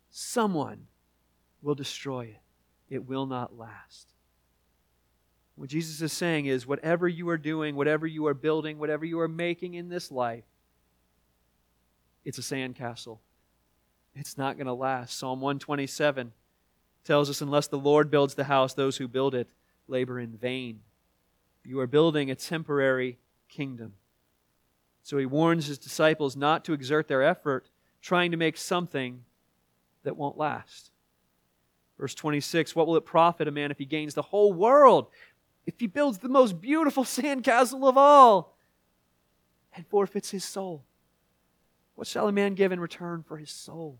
someone 0.09 0.87
will 1.61 1.75
destroy 1.75 2.25
it. 2.25 2.41
It 2.89 3.07
will 3.07 3.25
not 3.25 3.57
last. 3.57 4.13
What 5.55 5.69
Jesus 5.69 6.01
is 6.01 6.13
saying 6.13 6.45
is 6.45 6.67
whatever 6.67 7.07
you 7.07 7.27
are 7.29 7.37
doing, 7.37 7.75
whatever 7.75 8.05
you 8.05 8.27
are 8.27 8.35
building, 8.35 8.77
whatever 8.77 9.05
you 9.05 9.19
are 9.19 9.27
making 9.27 9.73
in 9.73 9.89
this 9.89 10.11
life, 10.11 10.43
it's 12.23 12.37
a 12.37 12.41
sandcastle. 12.41 13.19
It's 14.13 14.37
not 14.37 14.57
going 14.57 14.67
to 14.67 14.73
last. 14.73 15.17
Psalm 15.17 15.41
127 15.41 16.31
tells 17.03 17.29
us 17.29 17.41
unless 17.41 17.67
the 17.67 17.77
Lord 17.77 18.11
builds 18.11 18.35
the 18.35 18.43
house, 18.43 18.73
those 18.73 18.97
who 18.97 19.07
build 19.07 19.33
it 19.33 19.49
labor 19.87 20.19
in 20.19 20.31
vain. 20.37 20.81
You 21.63 21.79
are 21.79 21.87
building 21.87 22.29
a 22.29 22.35
temporary 22.35 23.17
kingdom. 23.47 23.93
So 25.03 25.17
he 25.17 25.25
warns 25.25 25.67
his 25.67 25.77
disciples 25.77 26.35
not 26.35 26.65
to 26.65 26.73
exert 26.73 27.07
their 27.07 27.23
effort 27.23 27.69
trying 28.01 28.31
to 28.31 28.37
make 28.37 28.57
something 28.57 29.23
that 30.03 30.17
won't 30.17 30.37
last. 30.37 30.91
Verse 31.97 32.13
26 32.13 32.75
What 32.75 32.87
will 32.87 32.95
it 32.95 33.05
profit 33.05 33.47
a 33.47 33.51
man 33.51 33.71
if 33.71 33.77
he 33.77 33.85
gains 33.85 34.13
the 34.13 34.21
whole 34.21 34.53
world 34.53 35.07
if 35.65 35.79
he 35.79 35.87
builds 35.87 36.19
the 36.19 36.29
most 36.29 36.61
beautiful 36.61 37.03
sandcastle 37.05 37.87
of 37.87 37.97
all 37.97 38.57
and 39.75 39.85
forfeits 39.87 40.31
his 40.31 40.43
soul? 40.43 40.83
What 41.95 42.07
shall 42.07 42.27
a 42.27 42.31
man 42.31 42.53
give 42.53 42.71
in 42.71 42.79
return 42.79 43.23
for 43.27 43.37
his 43.37 43.49
soul? 43.49 43.99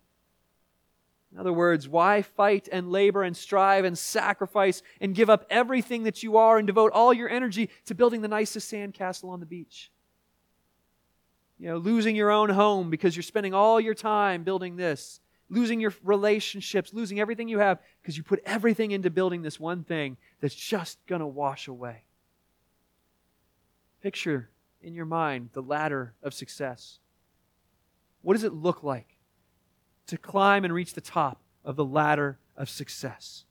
In 1.31 1.39
other 1.39 1.53
words, 1.53 1.87
why 1.89 2.21
fight 2.21 2.69
and 2.71 2.91
labor 2.91 3.23
and 3.23 3.35
strive 3.35 3.85
and 3.85 3.97
sacrifice 3.97 4.81
and 5.01 5.13
give 5.13 5.29
up 5.29 5.45
everything 5.49 6.03
that 6.03 6.23
you 6.23 6.37
are 6.37 6.57
and 6.57 6.65
devote 6.65 6.93
all 6.93 7.13
your 7.13 7.29
energy 7.29 7.69
to 7.85 7.95
building 7.95 8.21
the 8.21 8.27
nicest 8.27 8.71
sandcastle 8.71 9.29
on 9.29 9.39
the 9.39 9.45
beach? 9.45 9.91
You 11.59 11.69
know, 11.69 11.77
losing 11.77 12.15
your 12.15 12.31
own 12.31 12.49
home 12.49 12.89
because 12.89 13.15
you're 13.15 13.23
spending 13.23 13.53
all 13.53 13.79
your 13.79 13.95
time 13.95 14.43
building 14.43 14.77
this 14.77 15.19
losing 15.49 15.79
your 15.79 15.93
relationships, 16.03 16.93
losing 16.93 17.19
everything 17.19 17.47
you 17.47 17.59
have 17.59 17.79
because 18.01 18.17
you 18.17 18.23
put 18.23 18.41
everything 18.45 18.91
into 18.91 19.09
building 19.09 19.41
this 19.41 19.59
one 19.59 19.83
thing 19.83 20.17
that's 20.41 20.55
just 20.55 20.97
going 21.07 21.21
to 21.21 21.27
wash 21.27 21.67
away. 21.67 22.03
Picture 24.01 24.49
in 24.81 24.93
your 24.93 25.05
mind 25.05 25.49
the 25.53 25.61
ladder 25.61 26.13
of 26.21 26.33
success. 26.33 26.99
What 28.21 28.33
does 28.33 28.43
it 28.43 28.53
look 28.53 28.83
like 28.83 29.16
to 30.07 30.17
climb 30.17 30.65
and 30.65 30.73
reach 30.73 30.93
the 30.93 31.01
top 31.01 31.41
of 31.63 31.75
the 31.75 31.85
ladder 31.85 32.39
of 32.55 32.69
success? 32.69 33.45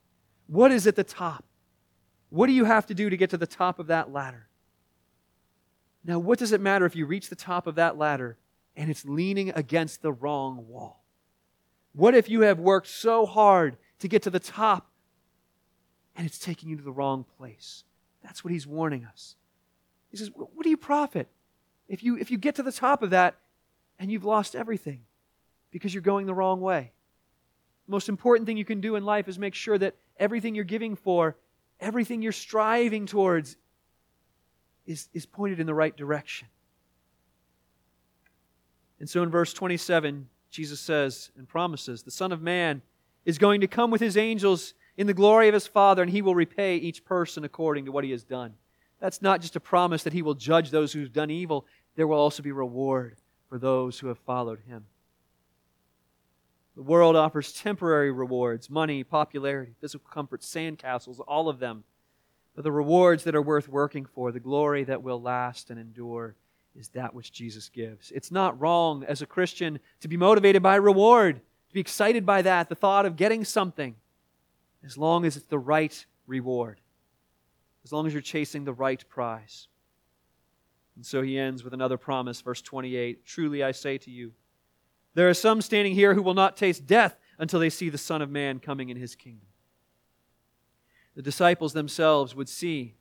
What 0.47 0.71
is 0.71 0.87
at 0.87 0.95
the 0.95 1.03
top? 1.03 1.45
What 2.29 2.47
do 2.47 2.53
you 2.53 2.65
have 2.65 2.85
to 2.87 2.93
do 2.93 3.09
to 3.09 3.17
get 3.17 3.29
to 3.31 3.37
the 3.37 3.47
top 3.47 3.79
of 3.79 3.87
that 3.87 4.11
ladder? 4.11 4.47
Now, 6.03 6.19
what 6.19 6.39
does 6.39 6.51
it 6.51 6.61
matter 6.61 6.85
if 6.85 6.95
you 6.95 7.05
reach 7.05 7.29
the 7.29 7.35
top 7.35 7.67
of 7.67 7.75
that 7.75 7.97
ladder 7.97 8.37
and 8.75 8.89
it's 8.89 9.05
leaning 9.05 9.49
against 9.51 10.01
the 10.01 10.13
wrong 10.13 10.67
wall? 10.67 11.03
What 11.93 12.15
if 12.15 12.29
you 12.29 12.41
have 12.41 12.59
worked 12.59 12.87
so 12.87 13.25
hard 13.25 13.77
to 13.99 14.07
get 14.07 14.21
to 14.23 14.29
the 14.29 14.39
top 14.39 14.89
and 16.15 16.25
it's 16.25 16.39
taking 16.39 16.69
you 16.69 16.77
to 16.77 16.83
the 16.83 16.91
wrong 16.91 17.25
place? 17.37 17.83
That's 18.23 18.43
what 18.43 18.53
he's 18.53 18.67
warning 18.67 19.05
us. 19.05 19.35
He 20.09 20.17
says, 20.17 20.31
What 20.33 20.63
do 20.63 20.69
you 20.69 20.77
profit 20.77 21.27
if 21.87 22.03
you, 22.03 22.17
if 22.17 22.31
you 22.31 22.37
get 22.37 22.55
to 22.55 22.63
the 22.63 22.71
top 22.71 23.01
of 23.01 23.09
that 23.09 23.35
and 23.99 24.11
you've 24.11 24.25
lost 24.25 24.55
everything 24.55 25.01
because 25.71 25.93
you're 25.93 26.01
going 26.01 26.25
the 26.25 26.33
wrong 26.33 26.61
way? 26.61 26.91
The 27.87 27.91
most 27.91 28.09
important 28.09 28.47
thing 28.47 28.57
you 28.57 28.65
can 28.65 28.81
do 28.81 28.95
in 28.95 29.05
life 29.05 29.27
is 29.27 29.39
make 29.39 29.55
sure 29.55 29.77
that 29.77 29.95
everything 30.17 30.55
you're 30.55 30.63
giving 30.63 30.95
for, 30.95 31.37
everything 31.79 32.21
you're 32.21 32.31
striving 32.31 33.05
towards, 33.05 33.57
is, 34.85 35.09
is 35.13 35.25
pointed 35.25 35.59
in 35.59 35.67
the 35.67 35.73
right 35.73 35.95
direction. 35.95 36.47
And 38.99 39.09
so 39.09 39.21
in 39.23 39.29
verse 39.29 39.53
27, 39.53 40.27
Jesus 40.49 40.79
says 40.79 41.31
and 41.37 41.47
promises 41.47 42.03
the 42.03 42.11
Son 42.11 42.31
of 42.31 42.41
Man 42.41 42.81
is 43.25 43.37
going 43.37 43.61
to 43.61 43.67
come 43.67 43.91
with 43.91 44.01
his 44.01 44.17
angels 44.17 44.73
in 44.95 45.05
the 45.05 45.13
glory 45.13 45.47
of 45.47 45.53
his 45.53 45.67
Father, 45.67 46.01
and 46.01 46.11
he 46.11 46.21
will 46.21 46.33
repay 46.33 46.77
each 46.77 47.05
person 47.05 47.43
according 47.43 47.85
to 47.85 47.91
what 47.91 48.03
he 48.03 48.11
has 48.11 48.23
done. 48.23 48.53
That's 48.99 49.21
not 49.21 49.41
just 49.41 49.55
a 49.55 49.59
promise 49.59 50.03
that 50.03 50.13
he 50.13 50.23
will 50.23 50.33
judge 50.33 50.71
those 50.71 50.91
who've 50.91 51.13
done 51.13 51.29
evil, 51.29 51.65
there 51.95 52.07
will 52.07 52.17
also 52.17 52.41
be 52.41 52.51
reward 52.51 53.17
for 53.49 53.59
those 53.59 53.99
who 53.99 54.07
have 54.07 54.17
followed 54.19 54.59
him. 54.67 54.85
The 56.77 56.83
world 56.83 57.15
offers 57.15 57.53
temporary 57.53 58.11
rewards 58.11 58.69
money, 58.69 59.03
popularity, 59.03 59.73
physical 59.81 60.07
comfort, 60.11 60.41
sandcastles, 60.41 61.19
all 61.27 61.49
of 61.49 61.57
them. 61.57 61.83
But 62.53 62.63
the 62.63 62.71
rewards 62.71 63.23
that 63.23 63.33
are 63.33 63.41
worth 63.41 63.67
working 63.67 64.05
for, 64.05 64.31
the 64.31 64.39
glory 64.39 64.83
that 64.83 65.01
will 65.01 65.19
last 65.19 65.71
and 65.71 65.79
endure, 65.79 66.35
is 66.75 66.89
that 66.89 67.15
which 67.15 67.31
Jesus 67.31 67.69
gives. 67.69 68.11
It's 68.11 68.29
not 68.29 68.61
wrong 68.61 69.03
as 69.05 69.23
a 69.23 69.25
Christian 69.25 69.79
to 70.01 70.07
be 70.07 70.17
motivated 70.17 70.61
by 70.61 70.75
reward, 70.75 71.37
to 71.37 71.73
be 71.73 71.79
excited 71.79 72.27
by 72.27 72.43
that, 72.43 72.69
the 72.69 72.75
thought 72.75 73.07
of 73.07 73.15
getting 73.15 73.43
something, 73.43 73.95
as 74.85 74.99
long 74.99 75.25
as 75.25 75.35
it's 75.35 75.47
the 75.47 75.57
right 75.57 76.05
reward, 76.27 76.79
as 77.83 77.91
long 77.91 78.05
as 78.05 78.13
you're 78.13 78.21
chasing 78.21 78.65
the 78.65 78.73
right 78.73 79.03
prize. 79.09 79.67
And 80.95 81.03
so 81.03 81.23
he 81.23 81.39
ends 81.39 81.63
with 81.63 81.73
another 81.73 81.97
promise, 81.97 82.39
verse 82.39 82.61
28 82.61 83.25
Truly 83.25 83.63
I 83.63 83.71
say 83.71 83.97
to 83.97 84.11
you, 84.11 84.33
there 85.17 85.27
are 85.27 85.33
some 85.33 85.61
standing 85.61 85.93
here 85.93 86.13
who 86.13 86.21
will 86.21 86.33
not 86.33 86.55
taste 86.55 86.85
death 86.85 87.17
until 87.37 87.59
they 87.59 87.69
see 87.69 87.89
the 87.89 87.97
Son 87.97 88.21
of 88.21 88.29
Man 88.29 88.59
coming 88.59 88.89
in 88.89 88.97
his 88.97 89.15
kingdom. 89.15 89.47
The 91.15 91.21
disciples 91.21 91.73
themselves 91.73 92.35
would 92.35 92.47
see 92.47 92.95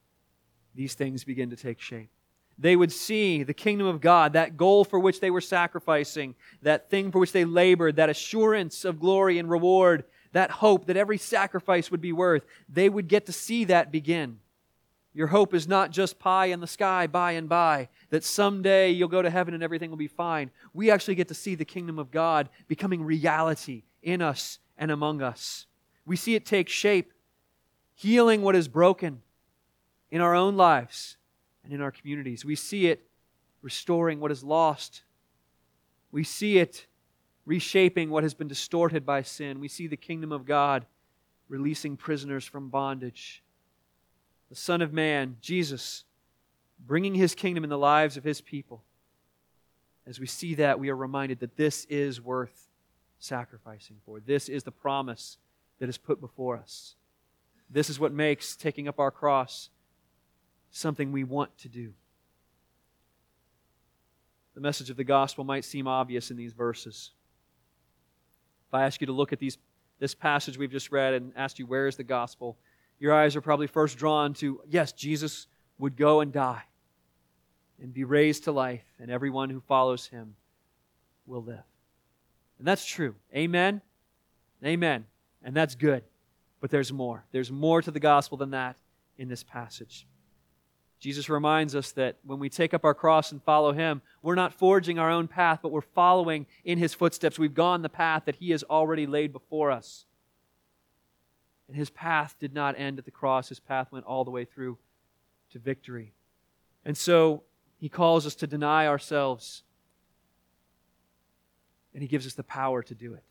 these 0.74 0.94
things 0.94 1.24
begin 1.24 1.50
to 1.50 1.56
take 1.56 1.80
shape 1.80 2.10
they 2.58 2.76
would 2.76 2.92
see 2.92 3.42
the 3.42 3.54
kingdom 3.54 3.86
of 3.86 4.00
God, 4.00 4.32
that 4.32 4.56
goal 4.56 4.84
for 4.84 4.98
which 4.98 5.20
they 5.20 5.30
were 5.30 5.40
sacrificing, 5.40 6.34
that 6.62 6.88
thing 6.88 7.12
for 7.12 7.18
which 7.18 7.32
they 7.32 7.44
labored, 7.44 7.96
that 7.96 8.08
assurance 8.08 8.84
of 8.84 8.98
glory 8.98 9.38
and 9.38 9.50
reward, 9.50 10.04
that 10.32 10.50
hope 10.50 10.86
that 10.86 10.96
every 10.96 11.18
sacrifice 11.18 11.90
would 11.90 12.00
be 12.00 12.12
worth. 12.12 12.44
They 12.68 12.88
would 12.88 13.08
get 13.08 13.26
to 13.26 13.32
see 13.32 13.64
that 13.64 13.92
begin. 13.92 14.38
Your 15.12 15.28
hope 15.28 15.54
is 15.54 15.68
not 15.68 15.90
just 15.90 16.18
pie 16.18 16.46
in 16.46 16.60
the 16.60 16.66
sky 16.66 17.06
by 17.06 17.32
and 17.32 17.48
by, 17.48 17.88
that 18.10 18.24
someday 18.24 18.90
you'll 18.90 19.08
go 19.08 19.22
to 19.22 19.30
heaven 19.30 19.54
and 19.54 19.62
everything 19.62 19.90
will 19.90 19.96
be 19.96 20.08
fine. 20.08 20.50
We 20.72 20.90
actually 20.90 21.16
get 21.16 21.28
to 21.28 21.34
see 21.34 21.54
the 21.54 21.64
kingdom 21.64 21.98
of 21.98 22.10
God 22.10 22.48
becoming 22.68 23.02
reality 23.02 23.82
in 24.02 24.22
us 24.22 24.58
and 24.78 24.90
among 24.90 25.22
us. 25.22 25.66
We 26.04 26.16
see 26.16 26.34
it 26.34 26.46
take 26.46 26.68
shape, 26.68 27.12
healing 27.94 28.42
what 28.42 28.54
is 28.54 28.68
broken 28.68 29.22
in 30.10 30.20
our 30.20 30.34
own 30.34 30.56
lives 30.56 31.16
and 31.64 31.72
in 31.72 31.80
our 31.80 31.90
communities. 31.90 32.44
We 32.44 32.54
see 32.54 32.86
it 32.86 33.08
restoring 33.62 34.20
what 34.20 34.30
is 34.30 34.44
lost. 34.44 35.02
We 36.12 36.22
see 36.22 36.58
it 36.58 36.86
reshaping 37.44 38.10
what 38.10 38.22
has 38.22 38.34
been 38.34 38.48
distorted 38.48 39.04
by 39.04 39.22
sin. 39.22 39.60
We 39.60 39.68
see 39.68 39.86
the 39.86 39.96
kingdom 39.96 40.32
of 40.32 40.46
God 40.46 40.86
releasing 41.48 41.96
prisoners 41.96 42.44
from 42.44 42.68
bondage. 42.68 43.42
The 44.48 44.56
Son 44.56 44.82
of 44.82 44.92
Man, 44.92 45.36
Jesus, 45.40 46.04
bringing 46.78 47.14
his 47.14 47.34
kingdom 47.34 47.64
in 47.64 47.70
the 47.70 47.78
lives 47.78 48.16
of 48.16 48.24
his 48.24 48.40
people. 48.40 48.82
As 50.06 50.20
we 50.20 50.26
see 50.26 50.54
that, 50.56 50.78
we 50.78 50.88
are 50.88 50.96
reminded 50.96 51.40
that 51.40 51.56
this 51.56 51.84
is 51.86 52.20
worth 52.20 52.68
sacrificing 53.18 53.96
for. 54.04 54.20
This 54.20 54.48
is 54.48 54.62
the 54.62 54.70
promise 54.70 55.38
that 55.78 55.88
is 55.88 55.98
put 55.98 56.20
before 56.20 56.56
us. 56.56 56.94
This 57.68 57.90
is 57.90 57.98
what 57.98 58.12
makes 58.12 58.56
taking 58.56 58.88
up 58.88 59.00
our 59.00 59.10
cross 59.10 59.70
something 60.70 61.10
we 61.10 61.24
want 61.24 61.56
to 61.58 61.68
do. 61.68 61.92
The 64.54 64.60
message 64.60 64.90
of 64.90 64.96
the 64.96 65.04
gospel 65.04 65.44
might 65.44 65.64
seem 65.64 65.86
obvious 65.86 66.30
in 66.30 66.36
these 66.36 66.52
verses. 66.52 67.10
If 68.68 68.74
I 68.74 68.84
ask 68.84 69.00
you 69.00 69.06
to 69.06 69.12
look 69.12 69.32
at 69.32 69.38
these, 69.38 69.58
this 69.98 70.14
passage 70.14 70.56
we've 70.56 70.70
just 70.70 70.92
read 70.92 71.14
and 71.14 71.32
ask 71.36 71.58
you, 71.58 71.66
where 71.66 71.86
is 71.86 71.96
the 71.96 72.04
gospel? 72.04 72.56
Your 72.98 73.12
eyes 73.12 73.36
are 73.36 73.40
probably 73.40 73.66
first 73.66 73.98
drawn 73.98 74.34
to, 74.34 74.60
yes, 74.68 74.92
Jesus 74.92 75.46
would 75.78 75.96
go 75.96 76.20
and 76.20 76.32
die 76.32 76.62
and 77.80 77.92
be 77.92 78.04
raised 78.04 78.44
to 78.44 78.52
life, 78.52 78.84
and 78.98 79.10
everyone 79.10 79.50
who 79.50 79.60
follows 79.60 80.06
him 80.06 80.34
will 81.26 81.42
live. 81.42 81.64
And 82.58 82.66
that's 82.66 82.86
true. 82.86 83.14
Amen? 83.34 83.82
Amen. 84.64 85.04
And 85.42 85.54
that's 85.54 85.74
good. 85.74 86.02
But 86.60 86.70
there's 86.70 86.92
more. 86.92 87.24
There's 87.32 87.50
more 87.50 87.82
to 87.82 87.90
the 87.90 88.00
gospel 88.00 88.38
than 88.38 88.50
that 88.50 88.76
in 89.18 89.28
this 89.28 89.42
passage. 89.42 90.06
Jesus 90.98 91.28
reminds 91.28 91.74
us 91.74 91.92
that 91.92 92.16
when 92.24 92.38
we 92.38 92.48
take 92.48 92.72
up 92.72 92.84
our 92.84 92.94
cross 92.94 93.30
and 93.30 93.42
follow 93.42 93.72
him, 93.72 94.00
we're 94.22 94.34
not 94.34 94.54
forging 94.54 94.98
our 94.98 95.10
own 95.10 95.28
path, 95.28 95.60
but 95.62 95.70
we're 95.70 95.82
following 95.82 96.46
in 96.64 96.78
his 96.78 96.94
footsteps. 96.94 97.38
We've 97.38 97.52
gone 97.52 97.82
the 97.82 97.90
path 97.90 98.22
that 98.24 98.36
he 98.36 98.50
has 98.52 98.62
already 98.64 99.06
laid 99.06 99.32
before 99.32 99.70
us. 99.70 100.06
And 101.68 101.76
his 101.76 101.90
path 101.90 102.36
did 102.40 102.54
not 102.54 102.78
end 102.78 102.98
at 102.98 103.04
the 103.04 103.10
cross, 103.10 103.50
his 103.50 103.60
path 103.60 103.92
went 103.92 104.06
all 104.06 104.24
the 104.24 104.30
way 104.30 104.46
through 104.46 104.78
to 105.56 105.62
victory. 105.62 106.12
And 106.84 106.96
so 106.96 107.42
he 107.78 107.88
calls 107.88 108.26
us 108.26 108.34
to 108.36 108.46
deny 108.46 108.86
ourselves, 108.86 109.62
and 111.94 112.02
he 112.02 112.08
gives 112.08 112.26
us 112.26 112.34
the 112.34 112.44
power 112.44 112.82
to 112.82 112.94
do 112.94 113.14
it. 113.14 113.24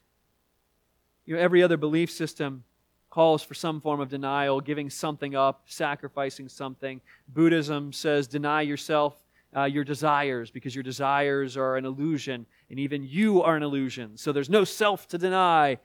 You 1.25 1.35
know, 1.35 1.41
every 1.41 1.61
other 1.63 1.77
belief 1.77 2.11
system 2.11 2.63
calls 3.09 3.43
for 3.43 3.53
some 3.53 3.79
form 3.79 4.01
of 4.01 4.09
denial, 4.09 4.59
giving 4.59 4.89
something 4.89 5.35
up, 5.35 5.63
sacrificing 5.67 6.49
something. 6.49 6.99
Buddhism 7.27 7.93
says 7.93 8.27
deny 8.27 8.61
yourself 8.61 9.15
uh, 9.55 9.63
your 9.63 9.83
desires 9.83 10.51
because 10.51 10.75
your 10.75 10.83
desires 10.83 11.55
are 11.55 11.77
an 11.77 11.85
illusion, 11.85 12.45
and 12.69 12.79
even 12.79 13.03
you 13.03 13.41
are 13.41 13.55
an 13.55 13.63
illusion. 13.63 14.17
So 14.17 14.31
there's 14.31 14.49
no 14.49 14.63
self 14.63 15.07
to 15.09 15.17
deny. 15.17 15.77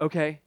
Okay? 0.00 0.40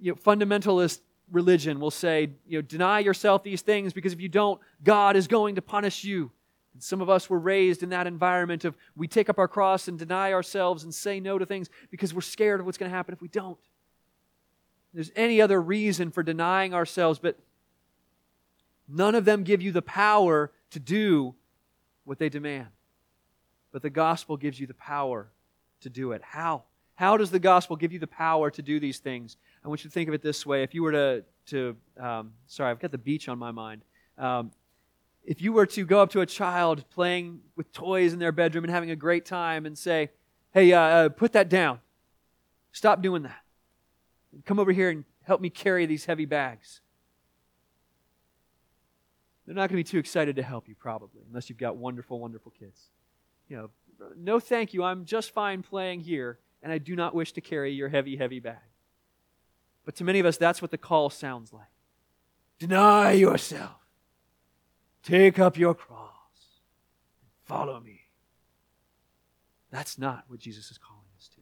You 0.00 0.12
know, 0.12 0.16
fundamentalist 0.16 1.00
religion 1.30 1.80
will 1.80 1.90
say, 1.90 2.30
you 2.46 2.58
know, 2.58 2.62
deny 2.62 3.00
yourself 3.00 3.42
these 3.42 3.62
things 3.62 3.92
because 3.92 4.12
if 4.12 4.20
you 4.20 4.28
don't, 4.28 4.60
God 4.82 5.16
is 5.16 5.26
going 5.26 5.54
to 5.56 5.62
punish 5.62 6.04
you. 6.04 6.30
And 6.74 6.82
some 6.82 7.00
of 7.00 7.10
us 7.10 7.28
were 7.28 7.38
raised 7.38 7.82
in 7.82 7.90
that 7.90 8.06
environment 8.06 8.64
of 8.64 8.76
we 8.96 9.08
take 9.08 9.28
up 9.28 9.38
our 9.38 9.48
cross 9.48 9.88
and 9.88 9.98
deny 9.98 10.32
ourselves 10.32 10.84
and 10.84 10.94
say 10.94 11.20
no 11.20 11.38
to 11.38 11.46
things 11.46 11.68
because 11.90 12.14
we're 12.14 12.20
scared 12.20 12.60
of 12.60 12.66
what's 12.66 12.78
going 12.78 12.90
to 12.90 12.96
happen 12.96 13.12
if 13.12 13.20
we 13.20 13.28
don't 13.28 13.58
there's 14.92 15.12
any 15.14 15.40
other 15.40 15.60
reason 15.60 16.10
for 16.10 16.22
denying 16.22 16.74
ourselves, 16.74 17.18
but 17.18 17.38
none 18.88 19.14
of 19.14 19.24
them 19.24 19.44
give 19.44 19.62
you 19.62 19.72
the 19.72 19.82
power 19.82 20.50
to 20.70 20.80
do 20.80 21.34
what 22.04 22.18
they 22.18 22.28
demand. 22.28 22.68
But 23.72 23.82
the 23.82 23.90
gospel 23.90 24.36
gives 24.36 24.58
you 24.58 24.66
the 24.66 24.74
power 24.74 25.28
to 25.82 25.90
do 25.90 26.12
it. 26.12 26.22
How? 26.22 26.64
How 27.00 27.16
does 27.16 27.30
the 27.30 27.38
gospel 27.38 27.76
give 27.76 27.94
you 27.94 27.98
the 27.98 28.06
power 28.06 28.50
to 28.50 28.60
do 28.60 28.78
these 28.78 28.98
things? 28.98 29.38
I 29.64 29.68
want 29.68 29.82
you 29.82 29.88
to 29.88 29.94
think 29.94 30.08
of 30.08 30.14
it 30.14 30.20
this 30.20 30.44
way. 30.44 30.62
If 30.62 30.74
you 30.74 30.82
were 30.82 30.92
to, 30.92 31.24
to 31.46 31.74
um, 31.98 32.34
sorry, 32.46 32.70
I've 32.70 32.78
got 32.78 32.90
the 32.90 32.98
beach 32.98 33.26
on 33.26 33.38
my 33.38 33.52
mind. 33.52 33.80
Um, 34.18 34.50
if 35.24 35.40
you 35.40 35.54
were 35.54 35.64
to 35.64 35.86
go 35.86 36.02
up 36.02 36.10
to 36.10 36.20
a 36.20 36.26
child 36.26 36.84
playing 36.90 37.40
with 37.56 37.72
toys 37.72 38.12
in 38.12 38.18
their 38.18 38.32
bedroom 38.32 38.64
and 38.64 38.70
having 38.70 38.90
a 38.90 38.96
great 38.96 39.24
time 39.24 39.64
and 39.64 39.78
say, 39.78 40.10
hey, 40.52 40.74
uh, 40.74 40.78
uh, 40.78 41.08
put 41.08 41.32
that 41.32 41.48
down, 41.48 41.80
stop 42.70 43.00
doing 43.00 43.22
that. 43.22 43.40
Come 44.44 44.58
over 44.58 44.70
here 44.70 44.90
and 44.90 45.06
help 45.22 45.40
me 45.40 45.48
carry 45.48 45.86
these 45.86 46.04
heavy 46.04 46.26
bags. 46.26 46.82
They're 49.46 49.54
not 49.54 49.70
going 49.70 49.82
to 49.82 49.84
be 49.88 49.90
too 49.90 49.98
excited 49.98 50.36
to 50.36 50.42
help 50.42 50.68
you, 50.68 50.74
probably, 50.74 51.22
unless 51.26 51.48
you've 51.48 51.56
got 51.56 51.78
wonderful, 51.78 52.20
wonderful 52.20 52.52
kids. 52.60 52.90
You 53.48 53.56
know, 53.56 53.70
no 54.18 54.38
thank 54.38 54.74
you. 54.74 54.84
I'm 54.84 55.06
just 55.06 55.30
fine 55.32 55.62
playing 55.62 56.00
here, 56.00 56.38
and 56.62 56.72
I 56.72 56.78
do 56.78 56.94
not 56.94 57.14
wish 57.14 57.32
to 57.32 57.40
carry 57.40 57.72
your 57.72 57.88
heavy, 57.88 58.16
heavy 58.16 58.40
bag. 58.40 58.58
But 59.84 59.96
to 59.96 60.04
many 60.04 60.20
of 60.20 60.26
us, 60.26 60.36
that's 60.36 60.60
what 60.60 60.70
the 60.70 60.78
call 60.78 61.10
sounds 61.10 61.52
like. 61.52 61.62
Deny 62.58 63.12
yourself. 63.12 63.80
Take 65.02 65.38
up 65.38 65.56
your 65.56 65.74
cross. 65.74 66.10
And 67.22 67.30
follow 67.44 67.80
me. 67.80 68.02
That's 69.70 69.98
not 69.98 70.24
what 70.28 70.40
Jesus 70.40 70.70
is 70.70 70.78
calling 70.78 71.00
us 71.16 71.28
to. 71.28 71.40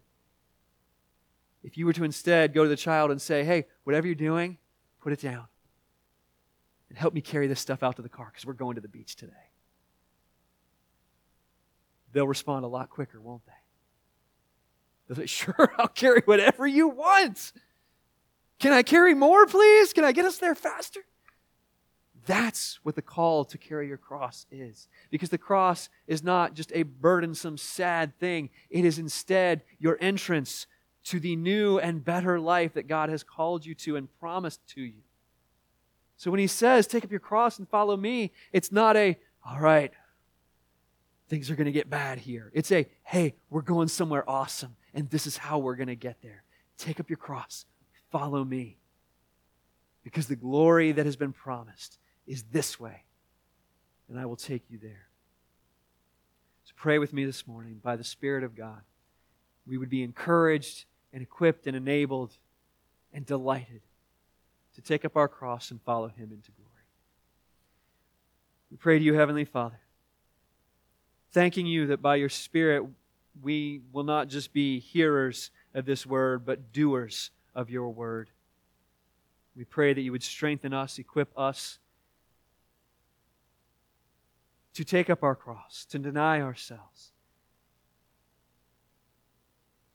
if 1.65 1.77
you 1.77 1.87
were 1.87 1.93
to 1.93 2.05
instead 2.05 2.55
go 2.55 2.63
to 2.63 2.69
the 2.69 2.77
child 2.77 3.11
and 3.11 3.21
say, 3.21 3.45
hey, 3.45 3.67
whatever 3.85 4.07
you're 4.07 4.15
doing, 4.15 4.59
put 5.01 5.13
it 5.13 5.21
down. 5.21 5.47
And 6.89 6.97
help 6.97 7.13
me 7.13 7.21
carry 7.21 7.47
this 7.49 7.61
stuff 7.61 7.83
out 7.83 7.97
to 7.97 8.03
the 8.03 8.09
car 8.09 8.31
because 8.33 8.47
we're 8.47 8.53
going 8.53 8.77
to 8.77 8.81
the 8.81 8.89
beach 8.89 9.17
today. 9.17 9.33
They'll 12.13 12.29
respond 12.29 12.65
a 12.65 12.69
lot 12.69 12.89
quicker, 12.89 13.21
won't 13.21 13.45
they? 13.45 13.53
They'll 15.09 15.17
say, 15.27 15.27
sure, 15.27 15.73
I'll 15.79 15.89
carry 15.89 16.23
whatever 16.25 16.67
you 16.67 16.89
want. 16.89 17.53
Can 18.59 18.73
I 18.73 18.83
carry 18.83 19.15
more, 19.15 19.47
please? 19.47 19.93
Can 19.93 20.05
I 20.05 20.13
get 20.13 20.25
us 20.25 20.39
there 20.39 20.55
faster? 20.55 21.01
That's 22.27 22.79
what 22.83 22.95
the 22.95 23.03
call 23.03 23.47
to 23.47 23.57
carry 23.57 23.89
your 23.89 23.97
cross 23.97 24.45
is. 24.51 24.89
Because 25.11 25.31
the 25.31 25.39
cross 25.39 25.89
is 26.07 26.23
not 26.23 26.55
just 26.55 26.73
a 26.75 26.83
burdensome, 26.83 27.57
sad 27.57 28.19
thing, 28.19 28.51
it 28.69 28.85
is 28.85 28.99
instead 28.99 29.63
your 29.79 29.97
entrance 30.01 30.67
to 31.05 31.21
the 31.21 31.37
new 31.37 31.79
and 31.79 32.05
better 32.05 32.39
life 32.39 32.75
that 32.75 32.87
God 32.87 33.09
has 33.09 33.23
called 33.23 33.65
you 33.65 33.75
to 33.77 33.97
and 33.97 34.09
promised 34.21 34.61
to 34.75 34.83
you. 34.83 35.01
So 36.19 36.31
when 36.31 36.41
he 36.41 36.49
says, 36.49 36.87
take 36.87 37.05
up 37.05 37.11
your 37.11 37.21
cross 37.21 37.59
and 37.59 37.69
follow 37.69 37.97
me, 37.97 38.33
it's 38.53 38.73
not 38.73 38.97
a, 38.97 39.17
all 39.49 39.61
right, 39.61 39.93
things 41.29 41.51
are 41.51 41.57
going 41.57 41.67
to 41.67 41.73
get 41.73 41.91
bad 41.91 42.19
here. 42.19 42.51
It's 42.55 42.73
a, 42.73 42.87
hey, 43.05 43.35
we're 43.51 43.63
going 43.63 43.89
somewhere 43.89 44.29
awesome, 44.29 44.77
and 44.95 45.09
this 45.11 45.27
is 45.27 45.37
how 45.37 45.59
we're 45.59 45.77
going 45.77 45.89
to 45.89 45.95
get 45.95 46.23
there. 46.23 46.43
Take 46.77 47.01
up 47.01 47.11
your 47.11 47.17
cross, 47.17 47.67
follow 48.11 48.45
me. 48.45 48.79
Because 50.05 50.27
the 50.27 50.37
glory 50.37 50.93
that 50.93 51.05
has 51.07 51.17
been 51.17 51.33
promised 51.33 51.99
is 52.27 52.45
this 52.45 52.81
way, 52.81 53.05
and 54.09 54.19
I 54.19 54.25
will 54.27 54.37
take 54.37 54.63
you 54.71 54.79
there. 54.79 55.09
So 56.65 56.73
pray 56.77 56.99
with 56.99 57.13
me 57.13 57.25
this 57.25 57.47
morning 57.47 57.81
by 57.83 57.97
the 57.97 58.05
Spirit 58.05 58.45
of 58.45 58.57
God. 58.57 58.81
We 59.67 59.77
would 59.77 59.91
be 59.91 60.03
encouraged 60.03 60.87
and 61.13 61.23
equipped 61.23 61.67
and 61.67 61.77
enabled 61.77 62.37
and 63.13 63.27
delighted 63.27 63.83
to 64.75 64.81
take 64.81 65.05
up 65.05 65.17
our 65.17 65.29
cross 65.29 65.71
and 65.71 65.83
follow 65.83 66.09
Him 66.09 66.31
into 66.33 66.53
glory. 66.53 66.69
We 68.71 68.77
pray 68.77 68.99
to 68.99 69.05
you, 69.05 69.15
Heavenly 69.15 69.45
Father, 69.45 69.81
thanking 71.33 71.67
you 71.67 71.87
that 71.87 72.03
by 72.03 72.17
your 72.17 72.29
Spirit 72.29 72.85
we 73.43 73.83
will 73.93 74.05
not 74.05 74.29
just 74.29 74.53
be 74.53 74.81
hearers 74.81 75.51
of 75.75 75.85
this 75.85 76.05
word, 76.05 76.45
but 76.45 76.73
doers 76.73 77.31
of 77.55 77.71
your 77.71 77.91
word. 77.91 78.31
We 79.57 79.65
pray 79.65 79.93
that 79.93 80.01
you 80.01 80.13
would 80.13 80.23
strengthen 80.23 80.73
us, 80.73 80.99
equip 80.99 81.37
us 81.37 81.79
to 84.75 84.85
take 84.85 85.11
up 85.11 85.23
our 85.23 85.35
cross, 85.35 85.85
to 85.91 85.99
deny 85.99 86.41
ourselves 86.41 87.13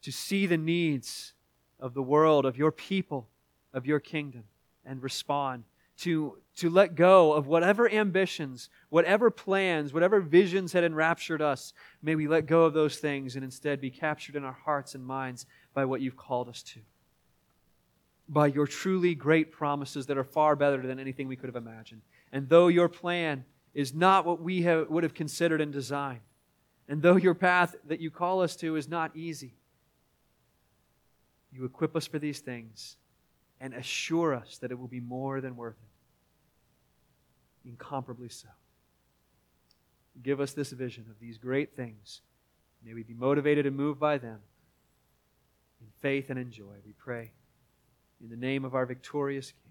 to 0.04 0.12
see 0.12 0.46
the 0.46 0.58
needs 0.58 1.34
of 1.80 1.93
the 1.93 2.04
world, 2.04 2.46
of 2.46 2.58
your 2.58 2.72
people, 2.72 3.28
of 3.74 3.86
your 3.86 4.00
kingdom, 4.00 4.43
and 4.86 5.02
respond. 5.02 5.63
To, 5.99 6.38
to 6.58 6.69
let 6.69 6.95
go 6.95 7.34
of 7.34 7.47
whatever 7.47 7.89
ambitions, 7.89 8.69
whatever 8.89 9.29
plans, 9.29 9.93
whatever 9.93 10.19
visions 10.19 10.73
had 10.73 10.84
enraptured 10.84 11.41
us. 11.41 11.73
May 12.01 12.15
we 12.15 12.27
let 12.27 12.45
go 12.45 12.65
of 12.65 12.73
those 12.73 12.97
things 12.97 13.36
and 13.36 13.43
instead 13.45 13.79
be 13.79 13.91
captured 13.91 14.36
in 14.36 14.43
our 14.43 14.58
hearts 14.65 14.95
and 14.95 15.06
minds 15.06 15.45
by 15.73 15.86
what 15.86 16.01
you've 16.01 16.17
called 16.17 16.49
us 16.49 16.63
to. 16.63 16.79
By 18.27 18.47
your 18.47 18.67
truly 18.67 19.15
great 19.15 19.51
promises 19.51 20.08
that 20.08 20.17
are 20.17 20.23
far 20.23 20.56
better 20.56 20.82
than 20.86 20.99
anything 20.99 21.27
we 21.27 21.36
could 21.36 21.47
have 21.47 21.56
imagined. 21.56 22.01
And 22.32 22.49
though 22.49 22.67
your 22.67 22.89
plan 22.89 23.45
is 23.73 23.93
not 23.93 24.25
what 24.25 24.41
we 24.41 24.63
have, 24.63 24.89
would 24.89 25.03
have 25.03 25.13
considered 25.13 25.62
and 25.62 25.71
designed, 25.71 26.21
and 26.88 27.01
though 27.01 27.15
your 27.15 27.34
path 27.34 27.75
that 27.86 27.99
you 27.99 28.12
call 28.12 28.41
us 28.41 28.56
to 28.58 28.75
is 28.75 28.88
not 28.88 29.15
easy, 29.15 29.53
you 31.51 31.65
equip 31.65 31.95
us 31.95 32.08
for 32.08 32.19
these 32.19 32.39
things 32.39 32.97
and 33.63 33.73
assure 33.73 34.36
us 34.36 34.58
that 34.58 34.71
it 34.71 34.78
will 34.78 34.89
be 34.89 34.99
more 34.99 35.39
than 35.39 35.56
worth 35.56 35.78
it. 37.63 37.69
Incomparably 37.69 38.28
so. 38.28 38.49
Give 40.21 40.41
us 40.41 40.52
this 40.52 40.71
vision 40.71 41.06
of 41.10 41.17
these 41.21 41.38
great 41.38 41.73
things. 41.73 42.19
May 42.86 42.93
we 42.93 43.04
be 43.04 43.13
motivated 43.13 43.65
and 43.65 43.78
moved 43.78 44.02
by 44.02 44.17
them 44.17 44.39
in 45.80 45.88
faith 46.02 46.30
and 46.30 46.38
in 46.38 46.52
joy. 46.52 46.76
We 46.86 46.91
pray 46.91 47.32
in 48.21 48.30
the 48.30 48.36
name 48.36 48.65
of 48.65 48.76
our 48.76 48.86
victorious 48.86 49.54
King. 49.54 49.63